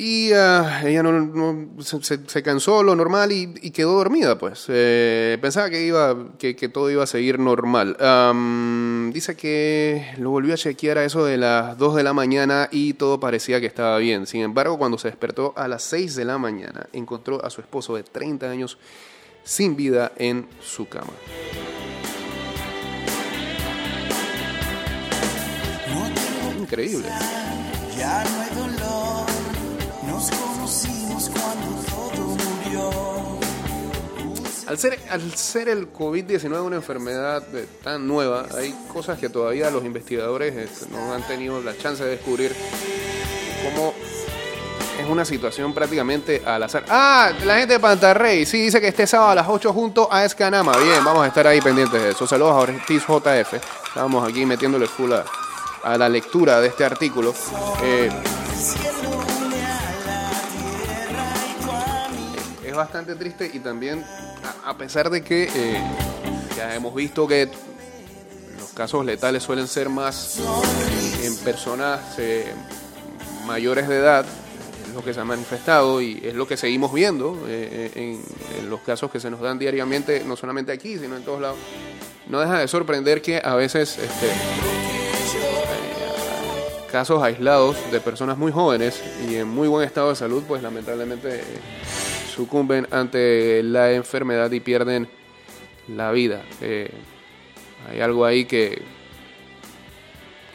Y 0.00 0.30
ah, 0.32 0.82
ella 0.84 1.02
no, 1.02 1.10
no- 1.12 1.82
se, 1.82 2.42
cansó 2.44 2.84
lo 2.84 2.94
normal 2.94 3.32
y, 3.32 3.52
y 3.60 3.72
quedó 3.72 3.94
dormida, 3.96 4.38
pues. 4.38 4.66
Eh, 4.68 5.36
pensaba 5.40 5.68
que, 5.70 5.84
iba, 5.84 6.16
que, 6.38 6.54
que 6.54 6.68
todo 6.68 6.88
iba 6.88 7.02
a 7.02 7.06
seguir 7.08 7.40
normal. 7.40 7.96
Dice 9.12 9.34
que 9.36 10.14
lo 10.18 10.30
volvió 10.30 10.54
a 10.54 10.56
chequear 10.56 10.98
a 10.98 11.04
eso 11.04 11.24
de 11.24 11.36
las 11.36 11.76
2 11.78 11.96
de 11.96 12.04
la 12.04 12.12
mañana 12.12 12.68
y 12.70 12.94
todo 12.94 13.18
parecía 13.18 13.60
que 13.60 13.66
estaba 13.66 13.98
bien. 13.98 14.28
Sin 14.28 14.42
embargo, 14.42 14.78
cuando 14.78 14.98
se 14.98 15.08
despertó 15.08 15.52
a 15.56 15.66
las 15.66 15.82
6 15.82 16.14
de 16.14 16.24
la 16.24 16.38
mañana, 16.38 16.86
encontró 16.92 17.44
a 17.44 17.50
su 17.50 17.60
esposo 17.60 17.96
de 17.96 18.04
30 18.04 18.48
años 18.48 18.78
sin 19.42 19.74
vida 19.74 20.12
en 20.16 20.46
su 20.62 20.88
cama. 20.88 21.12
Increíble. 26.58 27.08
Ya 27.96 28.24
no 28.24 28.40
hay 28.42 28.50
Al 34.68 34.76
ser, 34.76 34.98
al 35.08 35.32
ser 35.34 35.68
el 35.70 35.90
COVID-19 35.92 36.62
una 36.62 36.76
enfermedad 36.76 37.42
eh, 37.54 37.66
tan 37.82 38.06
nueva, 38.06 38.44
hay 38.54 38.74
cosas 38.92 39.18
que 39.18 39.30
todavía 39.30 39.70
los 39.70 39.82
investigadores 39.82 40.54
este, 40.56 40.90
no 40.90 41.14
han 41.14 41.26
tenido 41.26 41.62
la 41.62 41.74
chance 41.78 42.04
de 42.04 42.10
descubrir. 42.10 42.54
Como 43.64 43.94
es 45.00 45.08
una 45.08 45.24
situación 45.24 45.72
prácticamente 45.72 46.42
al 46.44 46.62
azar. 46.62 46.84
Ah, 46.90 47.32
la 47.46 47.58
gente 47.58 47.74
de 47.74 47.80
Pantarrey, 47.80 48.44
sí, 48.44 48.60
dice 48.60 48.78
que 48.78 48.88
este 48.88 49.06
sábado 49.06 49.30
a 49.30 49.34
las 49.36 49.48
8 49.48 49.72
junto 49.72 50.12
a 50.12 50.26
Escanama. 50.26 50.76
Bien, 50.76 51.02
vamos 51.02 51.24
a 51.24 51.28
estar 51.28 51.46
ahí 51.46 51.62
pendientes 51.62 52.02
de 52.02 52.10
eso. 52.10 52.26
Saludos 52.26 52.52
a 52.52 52.56
Ortiz 52.56 53.02
JF. 53.06 53.54
Estábamos 53.86 54.28
aquí 54.28 54.44
metiéndole 54.44 54.86
full 54.86 55.12
a, 55.12 55.24
a 55.82 55.96
la 55.96 56.10
lectura 56.10 56.60
de 56.60 56.68
este 56.68 56.84
artículo. 56.84 57.32
Eh, 57.82 58.10
es 62.68 62.76
bastante 62.76 63.14
triste 63.14 63.50
y 63.52 63.60
también, 63.60 64.04
a, 64.64 64.76
pesar 64.76 65.10
de 65.10 65.22
que 65.22 65.44
eh, 65.44 65.82
ya 66.56 66.74
hemos 66.74 66.94
visto 66.94 67.26
que 67.26 67.48
los 68.58 68.70
casos 68.74 69.04
letales 69.04 69.42
suelen 69.42 69.66
ser 69.66 69.88
más 69.88 70.38
en 71.22 71.36
personas 71.38 72.00
eh, 72.18 72.52
mayores 73.46 73.88
de 73.88 73.96
edad, 73.96 74.26
es 74.86 74.94
lo 74.94 75.02
que 75.02 75.14
se 75.14 75.20
ha 75.20 75.24
manifestado 75.24 76.00
y 76.02 76.20
es 76.22 76.34
lo 76.34 76.46
que 76.46 76.56
seguimos 76.56 76.92
viendo 76.92 77.44
eh, 77.46 77.90
en, 77.94 78.22
en 78.58 78.70
los 78.70 78.80
casos 78.80 79.10
que 79.10 79.20
se 79.20 79.30
nos 79.30 79.40
dan 79.40 79.58
diariamente, 79.58 80.22
no 80.24 80.36
solamente 80.36 80.72
aquí, 80.72 80.98
sino 80.98 81.16
en 81.16 81.24
todos 81.24 81.40
lados. 81.40 81.58
No 82.26 82.40
deja 82.40 82.58
de 82.58 82.68
sorprender 82.68 83.22
que 83.22 83.40
a 83.42 83.54
veces 83.54 83.96
este, 83.96 84.30
casos 86.92 87.22
aislados 87.22 87.76
de 87.90 88.00
personas 88.00 88.36
muy 88.36 88.52
jóvenes 88.52 89.02
y 89.26 89.36
en 89.36 89.48
muy 89.48 89.68
buen 89.68 89.86
estado 89.86 90.10
de 90.10 90.16
salud, 90.16 90.42
pues 90.46 90.62
lamentablemente 90.62 91.42
sucumben 92.38 92.86
ante 92.92 93.64
la 93.64 93.90
enfermedad 93.90 94.48
y 94.52 94.60
pierden 94.60 95.08
la 95.88 96.12
vida. 96.12 96.40
Eh, 96.60 96.88
hay 97.90 98.00
algo 98.00 98.24
ahí 98.24 98.44
que, 98.44 98.80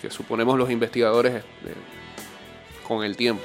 que 0.01 0.09
suponemos 0.09 0.57
los 0.57 0.71
investigadores 0.71 1.43
eh, 1.43 1.43
con 2.87 3.03
el 3.03 3.17
tiempo, 3.17 3.43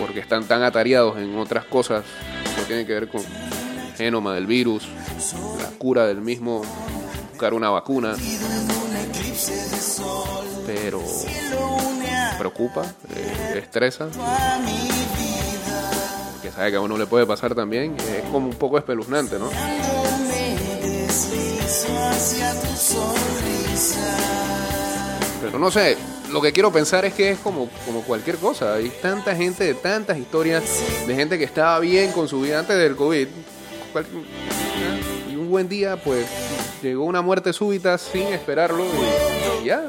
porque 0.00 0.20
están 0.20 0.44
tan 0.44 0.62
atareados 0.62 1.18
en 1.18 1.36
otras 1.36 1.66
cosas 1.66 2.02
que 2.56 2.62
tienen 2.62 2.86
que 2.86 2.94
ver 2.94 3.08
con 3.08 3.20
el 3.20 3.94
genoma 3.94 4.32
del 4.34 4.46
virus, 4.46 4.88
la 5.58 5.68
cura 5.76 6.06
del 6.06 6.22
mismo, 6.22 6.62
buscar 7.28 7.52
una 7.52 7.68
vacuna. 7.68 8.16
Pero 10.64 11.02
preocupa, 12.38 12.86
eh, 13.14 13.58
estresa, 13.58 14.08
que 16.46 16.52
sabe 16.52 16.70
que 16.70 16.76
a 16.76 16.80
uno 16.80 16.96
le 16.96 17.06
puede 17.06 17.26
pasar 17.26 17.56
también, 17.56 17.96
es 17.96 18.22
como 18.30 18.48
un 18.48 18.54
poco 18.54 18.78
espeluznante, 18.78 19.36
¿no? 19.36 19.50
Pero 25.42 25.58
no 25.58 25.70
sé, 25.72 25.96
lo 26.30 26.40
que 26.40 26.52
quiero 26.52 26.72
pensar 26.72 27.04
es 27.04 27.14
que 27.14 27.30
es 27.32 27.38
como, 27.40 27.68
como 27.84 28.02
cualquier 28.02 28.36
cosa. 28.36 28.74
Hay 28.74 28.90
tanta 29.02 29.34
gente 29.34 29.64
de 29.64 29.74
tantas 29.74 30.18
historias 30.18 30.62
de 31.04 31.14
gente 31.16 31.36
que 31.36 31.44
estaba 31.44 31.80
bien 31.80 32.12
con 32.12 32.28
su 32.28 32.40
vida 32.40 32.60
antes 32.60 32.78
del 32.78 32.94
COVID. 32.94 33.26
Y 35.28 35.34
un 35.34 35.50
buen 35.50 35.68
día, 35.68 35.96
pues, 35.96 36.26
llegó 36.80 37.04
una 37.04 37.22
muerte 37.22 37.52
súbita 37.52 37.98
sin 37.98 38.28
esperarlo 38.28 38.84
y, 38.84 39.64
y 39.64 39.66
ya. 39.66 39.82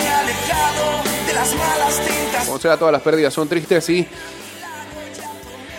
He 0.00 0.08
alejado 0.10 1.02
de 1.26 1.32
las 1.32 1.54
malas 1.54 1.96
tentaciones. 1.96 2.48
O 2.48 2.58
sea, 2.58 2.76
todas 2.76 2.92
las 2.92 3.02
pérdidas 3.02 3.32
son 3.34 3.48
tristes 3.48 3.88
y 3.88 4.06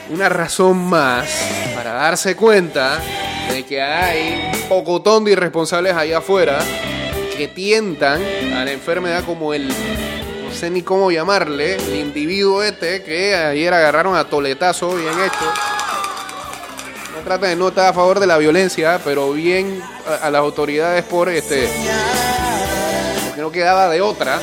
una 0.09 0.29
razón 0.29 0.77
más 0.77 1.27
para 1.75 1.93
darse 1.93 2.35
cuenta 2.35 2.99
de 3.51 3.63
que 3.63 3.81
hay 3.81 4.51
un 4.53 4.69
pocotón 4.69 5.25
de 5.25 5.31
irresponsables 5.31 5.93
allá 5.93 6.19
afuera 6.19 6.59
que 7.37 7.47
tientan 7.47 8.21
a 8.53 8.65
la 8.65 8.71
enfermedad 8.71 9.23
como 9.25 9.53
el, 9.53 9.71
ni 10.69 10.81
cómo 10.81 11.11
llamarle, 11.11 11.75
el 11.75 11.95
individuo 11.95 12.63
este 12.63 13.03
que 13.03 13.35
ayer 13.35 13.73
agarraron 13.73 14.15
a 14.15 14.25
toletazo, 14.25 14.95
bien 14.95 15.13
hecho. 15.19 15.53
No 17.15 17.21
trata 17.23 17.47
de 17.47 17.55
no 17.55 17.69
estar 17.69 17.89
a 17.89 17.93
favor 17.93 18.19
de 18.19 18.27
la 18.27 18.37
violencia, 18.37 18.99
pero 19.03 19.31
bien 19.31 19.81
a, 20.07 20.27
a 20.27 20.31
las 20.31 20.39
autoridades 20.39 21.03
por 21.03 21.29
este, 21.29 21.69
porque 23.25 23.41
no 23.41 23.51
quedaba 23.51 23.89
de 23.89 24.01
otra. 24.01 24.39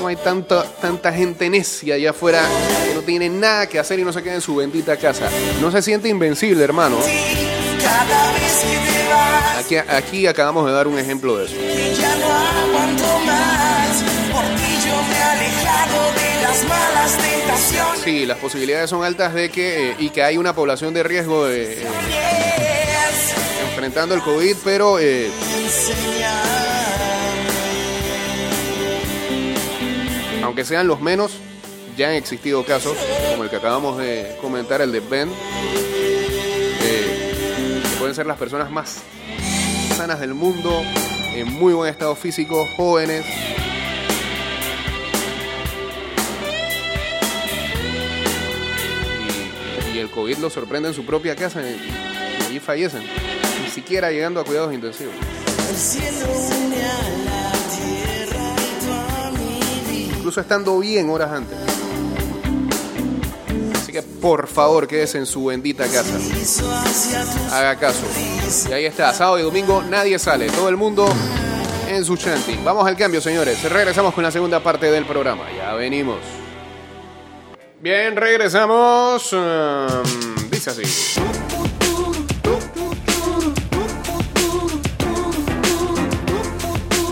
No 0.00 0.08
hay 0.08 0.16
tanta, 0.16 0.62
tanta 0.80 1.12
gente 1.12 1.50
necia 1.50 1.96
allá 1.96 2.10
afuera 2.10 2.42
que 2.86 2.94
no 2.94 3.00
tiene 3.00 3.28
nada 3.28 3.66
que 3.68 3.78
hacer 3.78 3.98
y 3.98 4.04
no 4.04 4.12
se 4.12 4.22
queda 4.22 4.34
en 4.34 4.40
su 4.40 4.54
bendita 4.54 4.96
casa. 4.96 5.28
No 5.60 5.72
se 5.72 5.82
siente 5.82 6.08
invencible, 6.08 6.62
hermano. 6.62 6.96
Aquí, 9.58 9.76
aquí 9.76 10.26
acabamos 10.26 10.66
de 10.66 10.72
dar 10.72 10.86
un 10.86 10.98
ejemplo 10.98 11.36
de 11.36 11.46
eso. 11.46 11.54
Sí, 18.04 18.26
las 18.26 18.38
posibilidades 18.38 18.90
son 18.90 19.04
altas 19.04 19.34
de 19.34 19.50
que 19.50 19.90
eh, 19.90 19.96
y 19.98 20.10
que 20.10 20.22
hay 20.22 20.38
una 20.38 20.54
población 20.54 20.94
de 20.94 21.02
riesgo 21.02 21.46
de, 21.46 21.82
eh, 21.82 21.86
enfrentando 23.68 24.14
el 24.14 24.22
COVID, 24.22 24.56
pero 24.64 24.98
eh, 24.98 25.30
aunque 30.42 30.64
sean 30.64 30.86
los 30.86 31.00
menos, 31.00 31.32
ya 31.96 32.08
han 32.08 32.14
existido 32.14 32.64
casos, 32.64 32.96
como 33.30 33.44
el 33.44 33.50
que 33.50 33.56
acabamos 33.56 33.98
de 33.98 34.36
comentar, 34.40 34.80
el 34.80 34.92
de 34.92 35.00
Ben, 35.00 35.28
eh, 35.28 35.85
ser 38.16 38.26
las 38.26 38.38
personas 38.38 38.70
más 38.70 39.02
sanas 39.94 40.18
del 40.20 40.32
mundo, 40.32 40.82
en 41.34 41.52
muy 41.52 41.74
buen 41.74 41.90
estado 41.90 42.16
físico, 42.16 42.66
jóvenes. 42.74 43.26
Y, 49.92 49.96
y 49.96 49.98
el 49.98 50.08
COVID 50.08 50.38
los 50.38 50.54
sorprende 50.54 50.88
en 50.88 50.94
su 50.94 51.04
propia 51.04 51.36
casa 51.36 51.60
y, 51.60 51.74
y 52.40 52.44
allí 52.46 52.58
fallecen, 52.58 53.02
ni 53.62 53.70
siquiera 53.70 54.10
llegando 54.10 54.40
a 54.40 54.44
cuidados 54.44 54.72
intensivos. 54.72 55.14
Incluso 60.16 60.40
estando 60.40 60.78
bien 60.78 61.10
horas 61.10 61.32
antes. 61.32 61.65
Por 64.02 64.46
favor 64.46 64.86
quédese 64.86 65.18
en 65.18 65.26
su 65.26 65.44
bendita 65.46 65.84
casa. 65.84 66.16
Haga 67.52 67.76
caso. 67.76 68.04
Y 68.68 68.72
ahí 68.72 68.84
está, 68.84 69.12
sábado 69.12 69.38
y 69.38 69.42
domingo 69.42 69.82
nadie 69.82 70.18
sale, 70.18 70.48
todo 70.48 70.68
el 70.68 70.76
mundo 70.76 71.08
en 71.88 72.04
su 72.04 72.16
chanting. 72.16 72.64
Vamos 72.64 72.86
al 72.86 72.96
cambio, 72.96 73.20
señores. 73.20 73.62
Regresamos 73.62 74.14
con 74.14 74.24
la 74.24 74.30
segunda 74.30 74.60
parte 74.60 74.90
del 74.90 75.04
programa. 75.06 75.44
Ya 75.56 75.74
venimos. 75.74 76.18
Bien, 77.80 78.16
regresamos. 78.16 79.32
Um, 79.32 80.50
dice 80.50 80.70
así. 80.70 80.82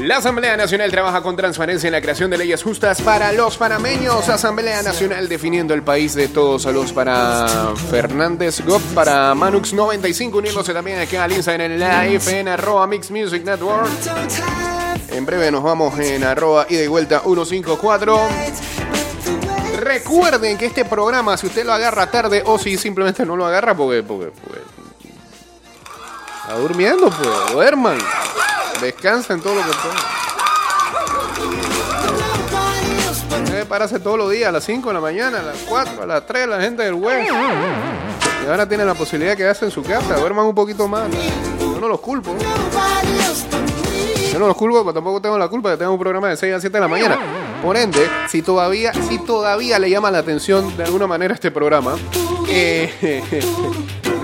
La 0.05 0.19
Asamblea 0.19 0.55
Nacional 0.55 0.91
trabaja 0.91 1.23
con 1.23 1.35
transparencia 1.35 1.89
en 1.89 1.93
la 1.93 2.03
creación 2.03 2.31
de 2.31 2.37
leyes 2.37 2.63
justas 2.63 3.01
para 3.01 3.33
los 3.33 3.57
panameños. 3.57 4.29
Asamblea 4.29 4.83
Nacional 4.83 5.31
definiendo 5.31 5.73
el 5.73 5.83
país 5.83 6.15
de 6.15 6.29
todos. 6.29 6.65
Saludos 6.65 6.93
para 6.93 7.73
Fernández 7.91 8.61
Gop, 8.67 8.83
para 8.95 9.33
Manux95, 9.33 10.35
uniéndose 10.35 10.75
también 10.75 10.99
aquí 10.99 11.17
al 11.17 11.33
Instagram 11.33 11.73
en 11.73 11.81
live 11.81 12.39
en 12.39 12.49
arroba 12.49 12.87
Mix 12.87 13.11
Music 13.11 13.45
Network. 13.45 13.89
En 15.09 15.25
breve 15.25 15.51
nos 15.51 15.63
vamos 15.63 15.99
en 15.99 16.23
arroba 16.23 16.67
y 16.69 16.87
vuelta 16.87 17.21
154. 17.21 18.29
Recuerden 19.81 20.59
que 20.59 20.67
este 20.67 20.85
programa, 20.85 21.39
si 21.39 21.47
usted 21.47 21.65
lo 21.65 21.73
agarra 21.73 22.11
tarde 22.11 22.43
o 22.45 22.59
si 22.59 22.77
simplemente 22.77 23.25
no 23.25 23.37
lo 23.37 23.47
agarra 23.47 23.75
porque, 23.75 24.03
porque, 24.03 24.33
porque 24.45 24.61
está 26.43 26.59
durmiendo, 26.59 27.09
pues, 27.09 27.53
duerman. 27.53 27.97
Descansen 28.85 29.41
todo 29.41 29.55
lo 29.55 29.63
que 29.63 29.69
puedan. 29.79 29.97
Debe 33.47 33.65
pararse 33.65 33.99
todos 33.99 34.19
los 34.19 34.31
días, 34.31 34.51
a 34.51 34.53
las 34.53 34.65
5 34.65 34.89
de 34.89 34.95
la 34.95 35.01
mañana, 35.01 35.41
a 35.41 35.43
las 35.43 35.57
4, 35.67 36.03
a 36.03 36.07
las 36.07 36.27
3, 36.27 36.49
la 36.49 36.61
gente 36.61 36.83
del 36.83 36.93
web. 36.93 37.25
Y 38.45 38.47
ahora 38.47 38.69
tienen 38.69 38.87
la 38.87 38.93
posibilidad 38.93 39.33
de 39.33 39.39
quedarse 39.39 39.65
en 39.65 39.71
su 39.71 39.83
casa, 39.83 40.19
duerman 40.19 40.45
un 40.45 40.55
poquito 40.55 40.87
más. 40.87 41.09
Yo 41.59 41.81
no 41.81 41.89
los 41.89 41.99
culpo. 42.01 42.37
Yo 44.31 44.39
no 44.39 44.49
los 44.49 44.57
culpo, 44.57 44.83
pero 44.83 44.93
tampoco 44.93 45.23
tengo 45.23 45.39
la 45.39 45.49
culpa 45.49 45.71
que 45.71 45.79
tengo 45.79 45.93
un 45.93 45.99
programa 45.99 46.29
de 46.29 46.37
6 46.37 46.53
a 46.53 46.61
7 46.61 46.77
de 46.77 46.81
la 46.81 46.89
mañana. 46.89 47.17
Por 47.63 47.79
ende, 47.79 48.07
si 48.29 48.43
todavía, 48.43 48.93
si 48.93 49.19
todavía 49.19 49.79
le 49.79 49.89
llama 49.89 50.11
la 50.11 50.19
atención 50.19 50.77
de 50.77 50.85
alguna 50.85 51.07
manera 51.07 51.33
este 51.33 51.51
programa, 51.51 51.95
eh, 52.49 53.23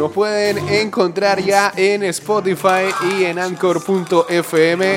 Nos 0.01 0.13
pueden 0.13 0.67
encontrar 0.71 1.41
ya 1.43 1.75
en 1.77 2.03
Spotify 2.05 2.89
y 3.19 3.25
en 3.27 3.39
Anchor.fm. 3.39 4.95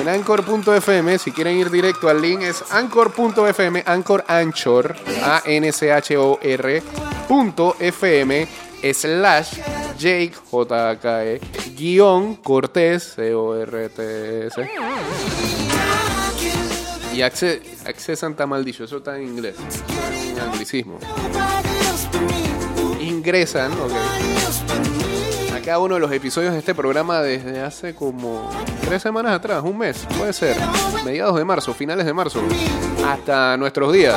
En 0.00 0.08
Anchor.fm, 0.08 1.18
si 1.18 1.30
quieren 1.30 1.58
ir 1.58 1.70
directo 1.70 2.08
al 2.08 2.22
link, 2.22 2.40
es 2.40 2.64
Anchor.fm, 2.70 3.82
Anchor 3.84 4.24
Anchor, 4.26 4.96
A-N-C-H-O-R, 5.22 6.82
punto 7.28 7.76
FM, 7.78 8.48
slash 8.94 9.58
Jake, 9.98 10.32
J-K-E, 10.50 11.38
guion 11.76 12.36
Cortés, 12.36 13.12
C-O-R-T-S. 13.14 14.70
Y 17.12 17.18
acce- 17.20 17.60
accesan 17.86 18.30
está 18.32 18.46
mal 18.46 18.64
dicho, 18.64 18.84
eso 18.84 18.96
está 18.96 19.18
en 19.18 19.24
inglés. 19.28 19.56
En 20.30 20.40
anglicismo. 20.40 20.98
Ingresan, 23.26 23.72
ok. 23.72 23.92
A 25.52 25.60
cada 25.60 25.80
uno 25.80 25.96
de 25.96 26.00
los 26.00 26.12
episodios 26.12 26.52
de 26.52 26.60
este 26.60 26.76
programa 26.76 27.20
desde 27.22 27.60
hace 27.60 27.92
como 27.92 28.48
tres 28.84 29.02
semanas 29.02 29.32
atrás, 29.32 29.64
un 29.64 29.76
mes, 29.78 30.06
puede 30.16 30.32
ser. 30.32 30.56
Mediados 31.04 31.34
de 31.34 31.44
marzo, 31.44 31.74
finales 31.74 32.06
de 32.06 32.14
marzo. 32.14 32.40
Hasta 33.04 33.56
nuestros 33.56 33.92
días. 33.92 34.16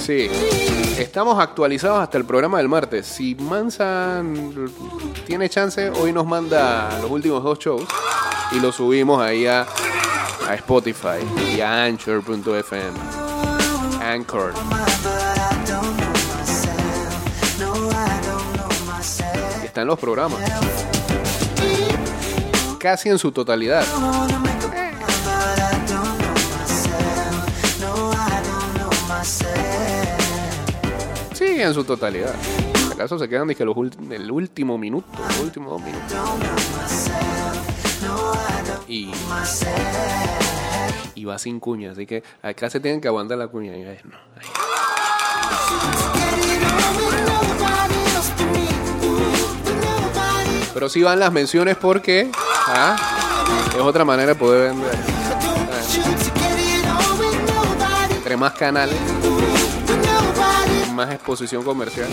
Sí. 0.00 0.30
Estamos 0.98 1.38
actualizados 1.38 2.02
hasta 2.02 2.16
el 2.16 2.24
programa 2.24 2.56
del 2.56 2.68
martes. 2.70 3.06
Si 3.06 3.34
Mansa 3.34 4.22
tiene 5.26 5.50
chance, 5.50 5.90
hoy 5.90 6.10
nos 6.14 6.24
manda 6.24 6.98
los 7.02 7.10
últimos 7.10 7.44
dos 7.44 7.58
shows 7.58 7.84
y 8.52 8.58
los 8.58 8.74
subimos 8.74 9.20
ahí 9.20 9.46
a, 9.46 9.66
a 10.48 10.54
Spotify 10.54 11.18
y 11.54 11.60
a 11.60 11.84
Anchor.fm. 11.84 12.98
Anchor. 14.02 14.54
Están 19.74 19.88
los 19.88 19.98
programas. 19.98 20.40
Casi 22.78 23.08
en 23.08 23.18
su 23.18 23.32
totalidad. 23.32 23.84
Sí, 31.32 31.60
en 31.60 31.74
su 31.74 31.82
totalidad. 31.82 32.32
Acaso 32.92 33.18
se 33.18 33.28
quedan 33.28 33.48
dije, 33.48 33.64
los 33.64 33.76
el 34.12 34.30
último 34.30 34.78
minuto, 34.78 35.08
los 35.18 35.40
últimos 35.40 35.72
dos 35.72 35.82
minutos. 35.82 36.12
Y, 38.86 39.10
y 41.16 41.24
va 41.24 41.36
sin 41.36 41.58
cuña, 41.58 41.90
así 41.90 42.06
que 42.06 42.22
acá 42.42 42.70
se 42.70 42.78
tienen 42.78 43.00
que 43.00 43.08
aguantar 43.08 43.38
la 43.38 43.48
cuña. 43.48 43.72
No. 44.04 44.18
Pero 50.74 50.88
sí 50.88 51.02
van 51.02 51.20
las 51.20 51.32
menciones 51.32 51.76
porque 51.76 52.30
ah, 52.66 52.96
es 53.74 53.80
otra 53.80 54.04
manera 54.04 54.30
de 54.30 54.34
poder 54.34 54.70
vender. 54.72 54.94
Entre 58.10 58.36
más 58.36 58.52
canales, 58.54 58.96
más 60.94 61.12
exposición 61.12 61.62
comercial. 61.62 62.08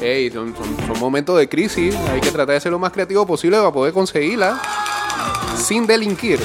Ey, 0.00 0.30
son, 0.30 0.54
son- 0.56 0.76
son 0.86 0.98
momentos 0.98 1.36
de 1.36 1.48
crisis, 1.48 1.94
hay 2.10 2.20
que 2.20 2.30
tratar 2.30 2.54
de 2.54 2.60
ser 2.60 2.72
lo 2.72 2.78
más 2.78 2.92
creativo 2.92 3.26
posible 3.26 3.58
para 3.58 3.70
poder 3.72 3.92
conseguirla 3.92 4.58
sin 5.62 5.86
delinquir. 5.86 6.40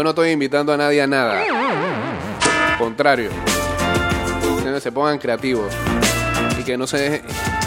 Yo 0.00 0.04
no 0.04 0.10
estoy 0.10 0.30
invitando 0.30 0.72
a 0.72 0.78
nadie 0.78 1.02
a 1.02 1.06
nada. 1.06 1.42
Contrario. 2.78 3.28
Se 4.80 4.90
pongan 4.90 5.18
creativos. 5.18 5.70
Y 6.58 6.62
que 6.64 6.78
no 6.78 6.86
se 6.86 6.96
dejen. 6.96 7.22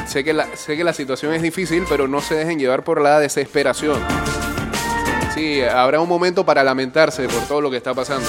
Sé 0.07 0.23
que, 0.23 0.33
la, 0.33 0.47
sé 0.55 0.75
que 0.75 0.83
la 0.83 0.93
situación 0.93 1.31
es 1.35 1.43
difícil, 1.43 1.85
pero 1.87 2.07
no 2.07 2.21
se 2.21 2.33
dejen 2.33 2.57
llevar 2.57 2.83
por 2.83 2.99
la 3.01 3.19
desesperación. 3.19 3.99
Sí, 5.35 5.61
habrá 5.61 5.99
un 6.01 6.09
momento 6.09 6.43
para 6.43 6.63
lamentarse 6.63 7.27
por 7.27 7.43
todo 7.43 7.61
lo 7.61 7.69
que 7.69 7.77
está 7.77 7.93
pasando. 7.93 8.27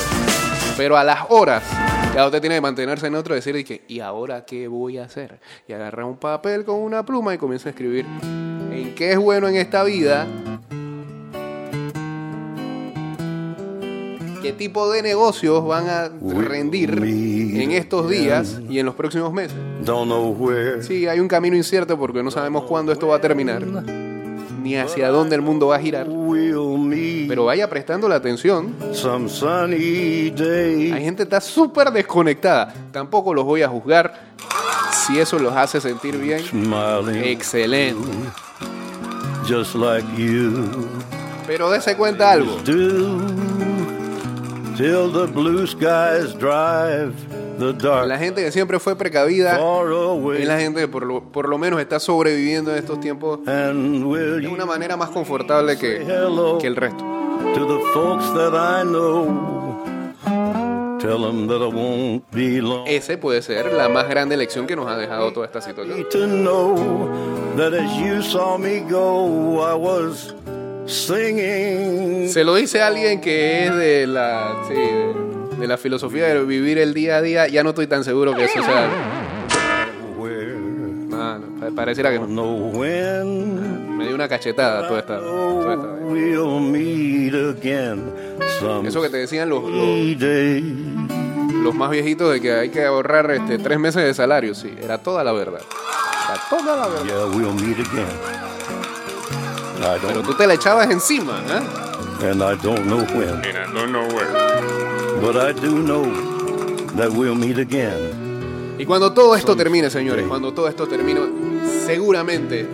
Pero 0.76 0.98
a 0.98 1.02
las 1.02 1.20
horas, 1.30 1.62
ya 2.14 2.26
usted 2.26 2.42
tiene 2.42 2.56
que 2.56 2.60
mantenerse 2.60 3.06
en 3.06 3.14
otro 3.14 3.34
decir, 3.34 3.56
y 3.56 3.64
que, 3.64 3.84
¿y 3.88 4.00
ahora 4.00 4.44
qué 4.44 4.68
voy 4.68 4.98
a 4.98 5.04
hacer? 5.04 5.40
Y 5.66 5.72
agarra 5.72 6.04
un 6.04 6.18
papel 6.18 6.66
con 6.66 6.74
una 6.76 7.06
pluma 7.06 7.32
y 7.32 7.38
comienza 7.38 7.70
a 7.70 7.72
escribir 7.72 8.04
en 8.70 8.94
qué 8.94 9.12
es 9.12 9.18
bueno 9.18 9.48
en 9.48 9.56
esta 9.56 9.82
vida 9.82 10.26
qué 14.44 14.52
tipo 14.52 14.92
de 14.92 15.00
negocios 15.00 15.66
van 15.66 15.88
a 15.88 16.10
rendir 16.20 16.90
en 16.90 17.70
estos 17.70 18.10
días 18.10 18.60
y 18.68 18.78
en 18.78 18.84
los 18.84 18.94
próximos 18.94 19.32
meses. 19.32 19.56
Sí, 20.82 21.06
hay 21.06 21.18
un 21.18 21.28
camino 21.28 21.56
incierto 21.56 21.98
porque 21.98 22.22
no 22.22 22.30
sabemos 22.30 22.64
cuándo 22.64 22.92
esto 22.92 23.08
va 23.08 23.16
a 23.16 23.20
terminar, 23.22 23.64
ni 24.62 24.76
hacia 24.76 25.08
dónde 25.08 25.36
el 25.36 25.40
mundo 25.40 25.68
va 25.68 25.76
a 25.76 25.78
girar. 25.78 26.06
Pero 26.06 27.46
vaya 27.46 27.70
prestando 27.70 28.06
la 28.06 28.16
atención. 28.16 28.74
Hay 30.92 31.02
gente 31.02 31.16
que 31.16 31.22
está 31.22 31.40
súper 31.40 31.90
desconectada. 31.90 32.74
Tampoco 32.92 33.32
los 33.32 33.46
voy 33.46 33.62
a 33.62 33.68
juzgar. 33.68 34.34
Si 34.92 35.18
eso 35.18 35.38
los 35.38 35.54
hace 35.56 35.80
sentir 35.80 36.18
bien, 36.18 36.42
excelente. 37.24 38.10
just 39.48 39.74
like 39.74 40.06
you 40.16 40.68
Pero 41.46 41.70
dése 41.70 41.96
cuenta 41.96 42.32
algo. 42.32 42.58
Till 44.76 45.12
the 45.12 45.26
blue 45.32 45.66
skies 45.66 46.34
drive 46.38 47.12
the 47.58 47.72
dark 47.72 48.08
La 48.08 48.18
gente 48.18 48.42
que 48.42 48.50
siempre 48.50 48.78
fue 48.80 48.96
precavida 48.96 49.58
es 50.36 50.46
la 50.46 50.58
gente 50.58 50.80
que 50.80 50.88
por 50.88 51.06
lo, 51.06 51.22
por 51.22 51.48
lo 51.48 51.58
menos 51.58 51.80
está 51.80 52.00
sobreviviendo 52.00 52.72
en 52.72 52.78
estos 52.78 53.00
tiempos 53.00 53.44
de 53.44 54.48
una 54.50 54.66
manera 54.66 54.96
más 54.96 55.10
confortable 55.10 55.78
que, 55.78 56.04
que 56.60 56.66
el 56.66 56.76
resto. 56.76 57.04
to 57.54 57.66
the 57.66 57.80
folks 57.92 58.26
that 58.34 58.54
I 58.54 58.82
know? 58.82 59.54
Tell 60.98 61.18
them 61.18 61.46
that 61.48 61.60
I 61.60 61.66
won't 61.66 62.24
be 62.32 62.60
long. 62.60 62.86
Ese 62.88 63.18
puede 63.18 63.42
ser 63.42 63.72
la 63.72 63.88
más 63.88 64.08
grande 64.08 64.36
lección 64.36 64.66
que 64.66 64.74
nos 64.74 64.86
ha 64.86 64.96
dejado 64.96 65.32
toda 65.32 65.46
esta 65.46 65.60
situación. 65.60 66.06
Se 70.86 72.44
lo 72.44 72.54
dice 72.54 72.82
alguien 72.82 73.20
que 73.20 73.66
es 73.66 73.74
de 73.74 74.06
la, 74.06 74.62
sí, 74.68 74.74
de, 74.74 75.56
de 75.60 75.66
la 75.66 75.78
filosofía 75.78 76.26
de 76.26 76.44
vivir 76.44 76.78
el 76.78 76.92
día 76.94 77.16
a 77.16 77.22
día. 77.22 77.48
Ya 77.48 77.62
no 77.62 77.70
estoy 77.70 77.86
tan 77.86 78.04
seguro 78.04 78.34
que 78.34 78.44
eso 78.44 78.62
sea. 78.62 78.88
No, 81.08 81.38
no, 81.38 81.74
pareciera 81.74 82.10
que 82.10 82.18
no. 82.18 82.70
Me 82.72 84.06
dio 84.06 84.14
una 84.14 84.28
cachetada 84.28 84.86
toda 84.88 85.00
esta. 85.00 85.20
toda 85.20 85.74
esta 85.74 85.86
vez. 85.86 86.02
we'll 86.04 86.60
meet 86.60 87.34
again. 87.34 88.12
Some 88.58 88.88
Eso 88.88 89.00
que 89.00 89.08
te 89.08 89.18
decían 89.18 89.48
los, 89.48 89.62
los 91.62 91.74
más 91.74 91.90
viejitos 91.90 92.32
de 92.32 92.40
que 92.40 92.52
hay 92.52 92.68
que 92.70 92.84
ahorrar 92.84 93.30
este, 93.30 93.58
tres 93.58 93.78
meses 93.78 94.02
de 94.02 94.12
salario. 94.12 94.54
Sí, 94.54 94.74
era 94.82 94.98
toda 94.98 95.24
la 95.24 95.32
verdad. 95.32 95.60
Era 96.28 96.40
toda 96.50 96.76
la 96.76 96.88
verdad. 96.88 97.06
I 99.84 99.98
Pero 100.00 100.14
don't, 100.14 100.26
tú 100.26 100.34
te 100.34 100.46
la 100.46 100.54
echabas 100.54 100.90
encima, 100.90 101.40
¿eh? 101.48 102.30
and 102.30 102.42
I 102.42 102.54
don't 102.62 102.86
know 102.86 103.04
when, 103.14 103.42
but 105.20 105.36
I 105.36 105.52
do 105.52 105.82
know 105.82 106.04
that 106.96 107.10
we'll 107.12 107.34
meet 107.34 107.58
again. 107.58 108.76
Y 108.78 108.84
cuando 108.86 109.12
todo 109.12 109.34
esto 109.36 109.54
termine, 109.56 109.90
señores, 109.90 110.26
cuando 110.26 110.52
todo 110.52 110.68
esto 110.68 110.86
termine, 110.86 111.20
seguramente 111.86 112.66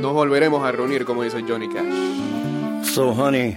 nos 0.00 0.12
volveremos 0.12 0.62
a 0.64 0.70
reunir, 0.72 1.04
como 1.04 1.22
dice 1.22 1.42
Johnny 1.48 1.68
Cash. 1.68 2.84
So, 2.94 3.12
honey, 3.12 3.56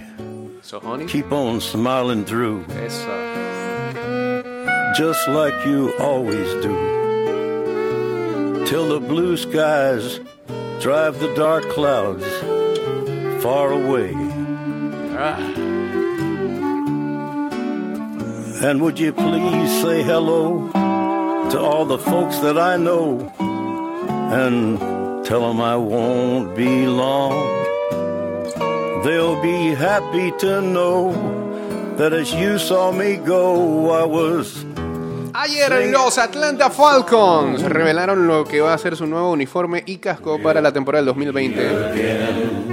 So, 0.62 0.80
honey, 0.80 1.06
keep 1.06 1.30
on 1.32 1.60
smiling 1.60 2.24
through, 2.24 2.64
eso. 2.84 3.06
just 4.96 5.28
like 5.28 5.54
you 5.66 5.92
always 6.00 6.48
do. 6.62 6.74
Till 8.66 8.88
the 8.88 8.98
blue 9.00 9.36
skies 9.36 10.18
drive 10.80 11.18
the 11.20 11.32
dark 11.34 11.64
clouds 11.70 12.26
far 13.42 13.72
away. 13.72 14.12
Ah, 15.18 15.40
And 18.68 18.80
would 18.82 18.98
you 18.98 19.12
please 19.12 19.70
say 19.82 20.02
hello 20.02 20.70
to 21.50 21.60
all 21.60 21.84
the 21.84 21.98
folks 21.98 22.38
that 22.40 22.58
I 22.58 22.76
know 22.76 23.20
and 23.38 24.78
tell 25.24 25.42
them 25.46 25.60
I 25.60 25.76
won't 25.76 26.56
be 26.56 26.86
long? 26.86 27.36
They'll 29.04 29.40
be 29.40 29.74
happy 29.74 30.32
to 30.38 30.60
know 30.62 31.12
that 31.96 32.12
as 32.12 32.32
you 32.34 32.58
saw 32.58 32.90
me 32.92 33.16
go, 33.16 33.90
I 33.90 34.04
was 34.04 34.64
Ayer 35.38 35.88
los 35.90 36.16
Atlanta 36.16 36.70
Falcons 36.70 37.62
revelaron 37.62 38.26
lo 38.26 38.44
que 38.44 38.60
va 38.62 38.72
a 38.72 38.78
ser 38.78 38.96
su 38.96 39.06
nuevo 39.06 39.30
uniforme 39.32 39.82
y 39.84 39.98
casco 39.98 40.40
para 40.42 40.62
la 40.62 40.72
temporada 40.72 41.02
del 41.04 41.06
2020. 41.14 42.66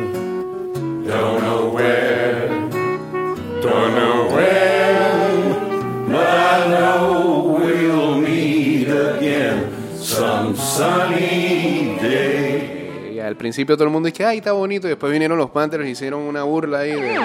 But 6.07 6.27
I 6.27 6.67
know 6.69 7.57
we'll 7.59 8.17
meet 8.21 8.87
again 8.87 9.69
some 9.99 10.55
sunny 10.55 11.97
day. 12.01 13.09
Y 13.15 13.19
al 13.19 13.35
principio 13.35 13.75
todo 13.75 13.85
el 13.85 13.89
mundo 13.91 14.07
dice, 14.07 14.25
ay, 14.25 14.37
está 14.37 14.51
bonito. 14.51 14.87
Y 14.87 14.91
después 14.91 15.11
vinieron 15.11 15.37
los 15.37 15.49
Panthers 15.49 15.85
y 15.87 15.89
hicieron 15.91 16.21
una 16.21 16.43
burla 16.43 16.79
ahí 16.79 16.91
de- 16.91 17.17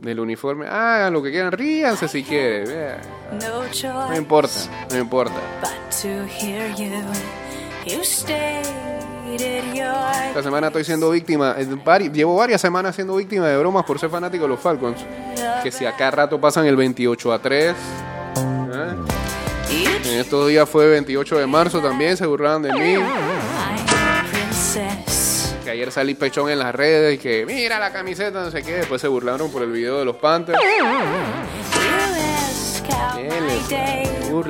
del 0.00 0.20
uniforme. 0.20 0.66
Hagan 0.66 1.12
lo 1.12 1.22
que 1.22 1.30
quieran, 1.30 1.52
ríanse 1.52 2.08
si 2.08 2.22
quieren. 2.22 2.68
No 4.08 4.16
importa, 4.16 4.54
no 4.90 4.98
importa. 4.98 5.40
Esta 10.28 10.42
semana 10.42 10.68
estoy 10.68 10.84
siendo 10.84 11.10
víctima, 11.10 11.54
eh, 11.58 12.10
llevo 12.12 12.36
varias 12.36 12.60
semanas 12.60 12.94
siendo 12.96 13.16
víctima 13.16 13.46
de 13.46 13.56
bromas 13.58 13.84
por 13.84 13.98
ser 13.98 14.10
fanático 14.10 14.44
de 14.44 14.48
los 14.48 14.60
Falcons. 14.60 14.98
Que 15.62 15.70
si 15.70 15.86
acá 15.86 16.10
rato 16.10 16.40
pasan 16.40 16.66
el 16.66 16.76
28 16.76 17.32
a 17.32 17.38
3. 17.38 17.70
¿eh? 17.70 17.74
En 20.04 20.18
estos 20.18 20.48
días 20.48 20.68
fue 20.68 20.88
28 20.88 21.38
de 21.38 21.46
marzo 21.46 21.80
también, 21.80 22.16
se 22.16 22.26
burlaban 22.26 22.62
de 22.62 22.72
mí. 22.72 22.96
Que 25.64 25.70
ayer 25.70 25.92
salí 25.92 26.14
pechón 26.14 26.50
en 26.50 26.58
las 26.58 26.74
redes 26.74 27.14
y 27.14 27.18
que 27.18 27.46
mira 27.46 27.78
la 27.78 27.92
camiseta, 27.92 28.42
no 28.42 28.50
sé 28.50 28.62
qué. 28.62 28.76
Después 28.76 29.00
se 29.00 29.08
burlaron 29.08 29.50
por 29.50 29.62
el 29.62 29.70
video 29.70 29.98
de 29.98 30.04
los 30.04 30.16
Panthers. 30.16 30.58
You 34.28 34.42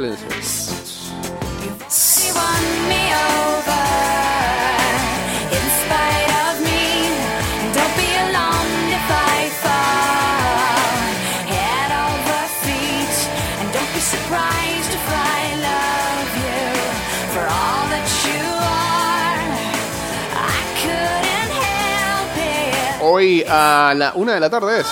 Hoy 23.20 23.44
a 23.46 23.92
la 23.94 24.14
una 24.14 24.32
de 24.32 24.40
la 24.40 24.48
tarde 24.48 24.80
es. 24.80 24.86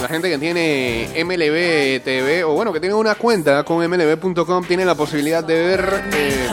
La 0.00 0.08
gente 0.08 0.28
que 0.28 0.36
tiene 0.36 1.08
MLB 1.24 2.02
TV 2.02 2.42
o 2.42 2.54
bueno, 2.54 2.72
que 2.72 2.80
tiene 2.80 2.92
una 2.92 3.14
cuenta 3.14 3.62
con 3.62 3.88
MLB.com 3.88 4.64
tiene 4.64 4.84
la 4.84 4.96
posibilidad 4.96 5.44
de 5.44 5.54
ver 5.54 6.02
eh, 6.12 6.48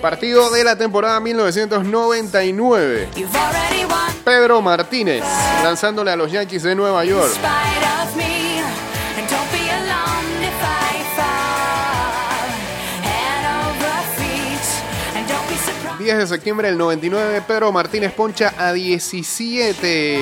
partido 0.00 0.48
de 0.48 0.64
la 0.64 0.76
temporada 0.76 1.20
1999. 1.20 3.08
You've 3.14 3.36
already 3.36 3.84
won 3.84 4.14
Pedro 4.24 4.62
Martínez 4.62 5.22
lanzándole 5.62 6.10
a 6.10 6.16
los 6.16 6.32
Yankees 6.32 6.62
de 6.62 6.74
Nueva 6.74 7.04
York. 7.04 7.32
10 16.08 16.16
de 16.20 16.26
septiembre 16.26 16.68
del 16.68 16.78
99, 16.78 17.42
Pedro 17.46 17.70
Martínez 17.70 18.14
poncha 18.14 18.54
a 18.56 18.72
17. 18.72 20.14
eh. 20.16 20.20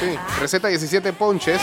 Sí, 0.00 0.18
receta 0.40 0.66
17 0.66 1.12
ponches. 1.12 1.60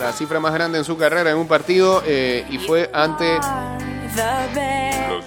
La 0.00 0.10
cifra 0.14 0.40
más 0.40 0.54
grande 0.54 0.78
en 0.78 0.84
su 0.86 0.96
carrera 0.96 1.30
en 1.30 1.36
un 1.36 1.46
partido 1.46 2.02
eh, 2.06 2.46
y 2.48 2.56
fue 2.56 2.90
ante 2.94 3.38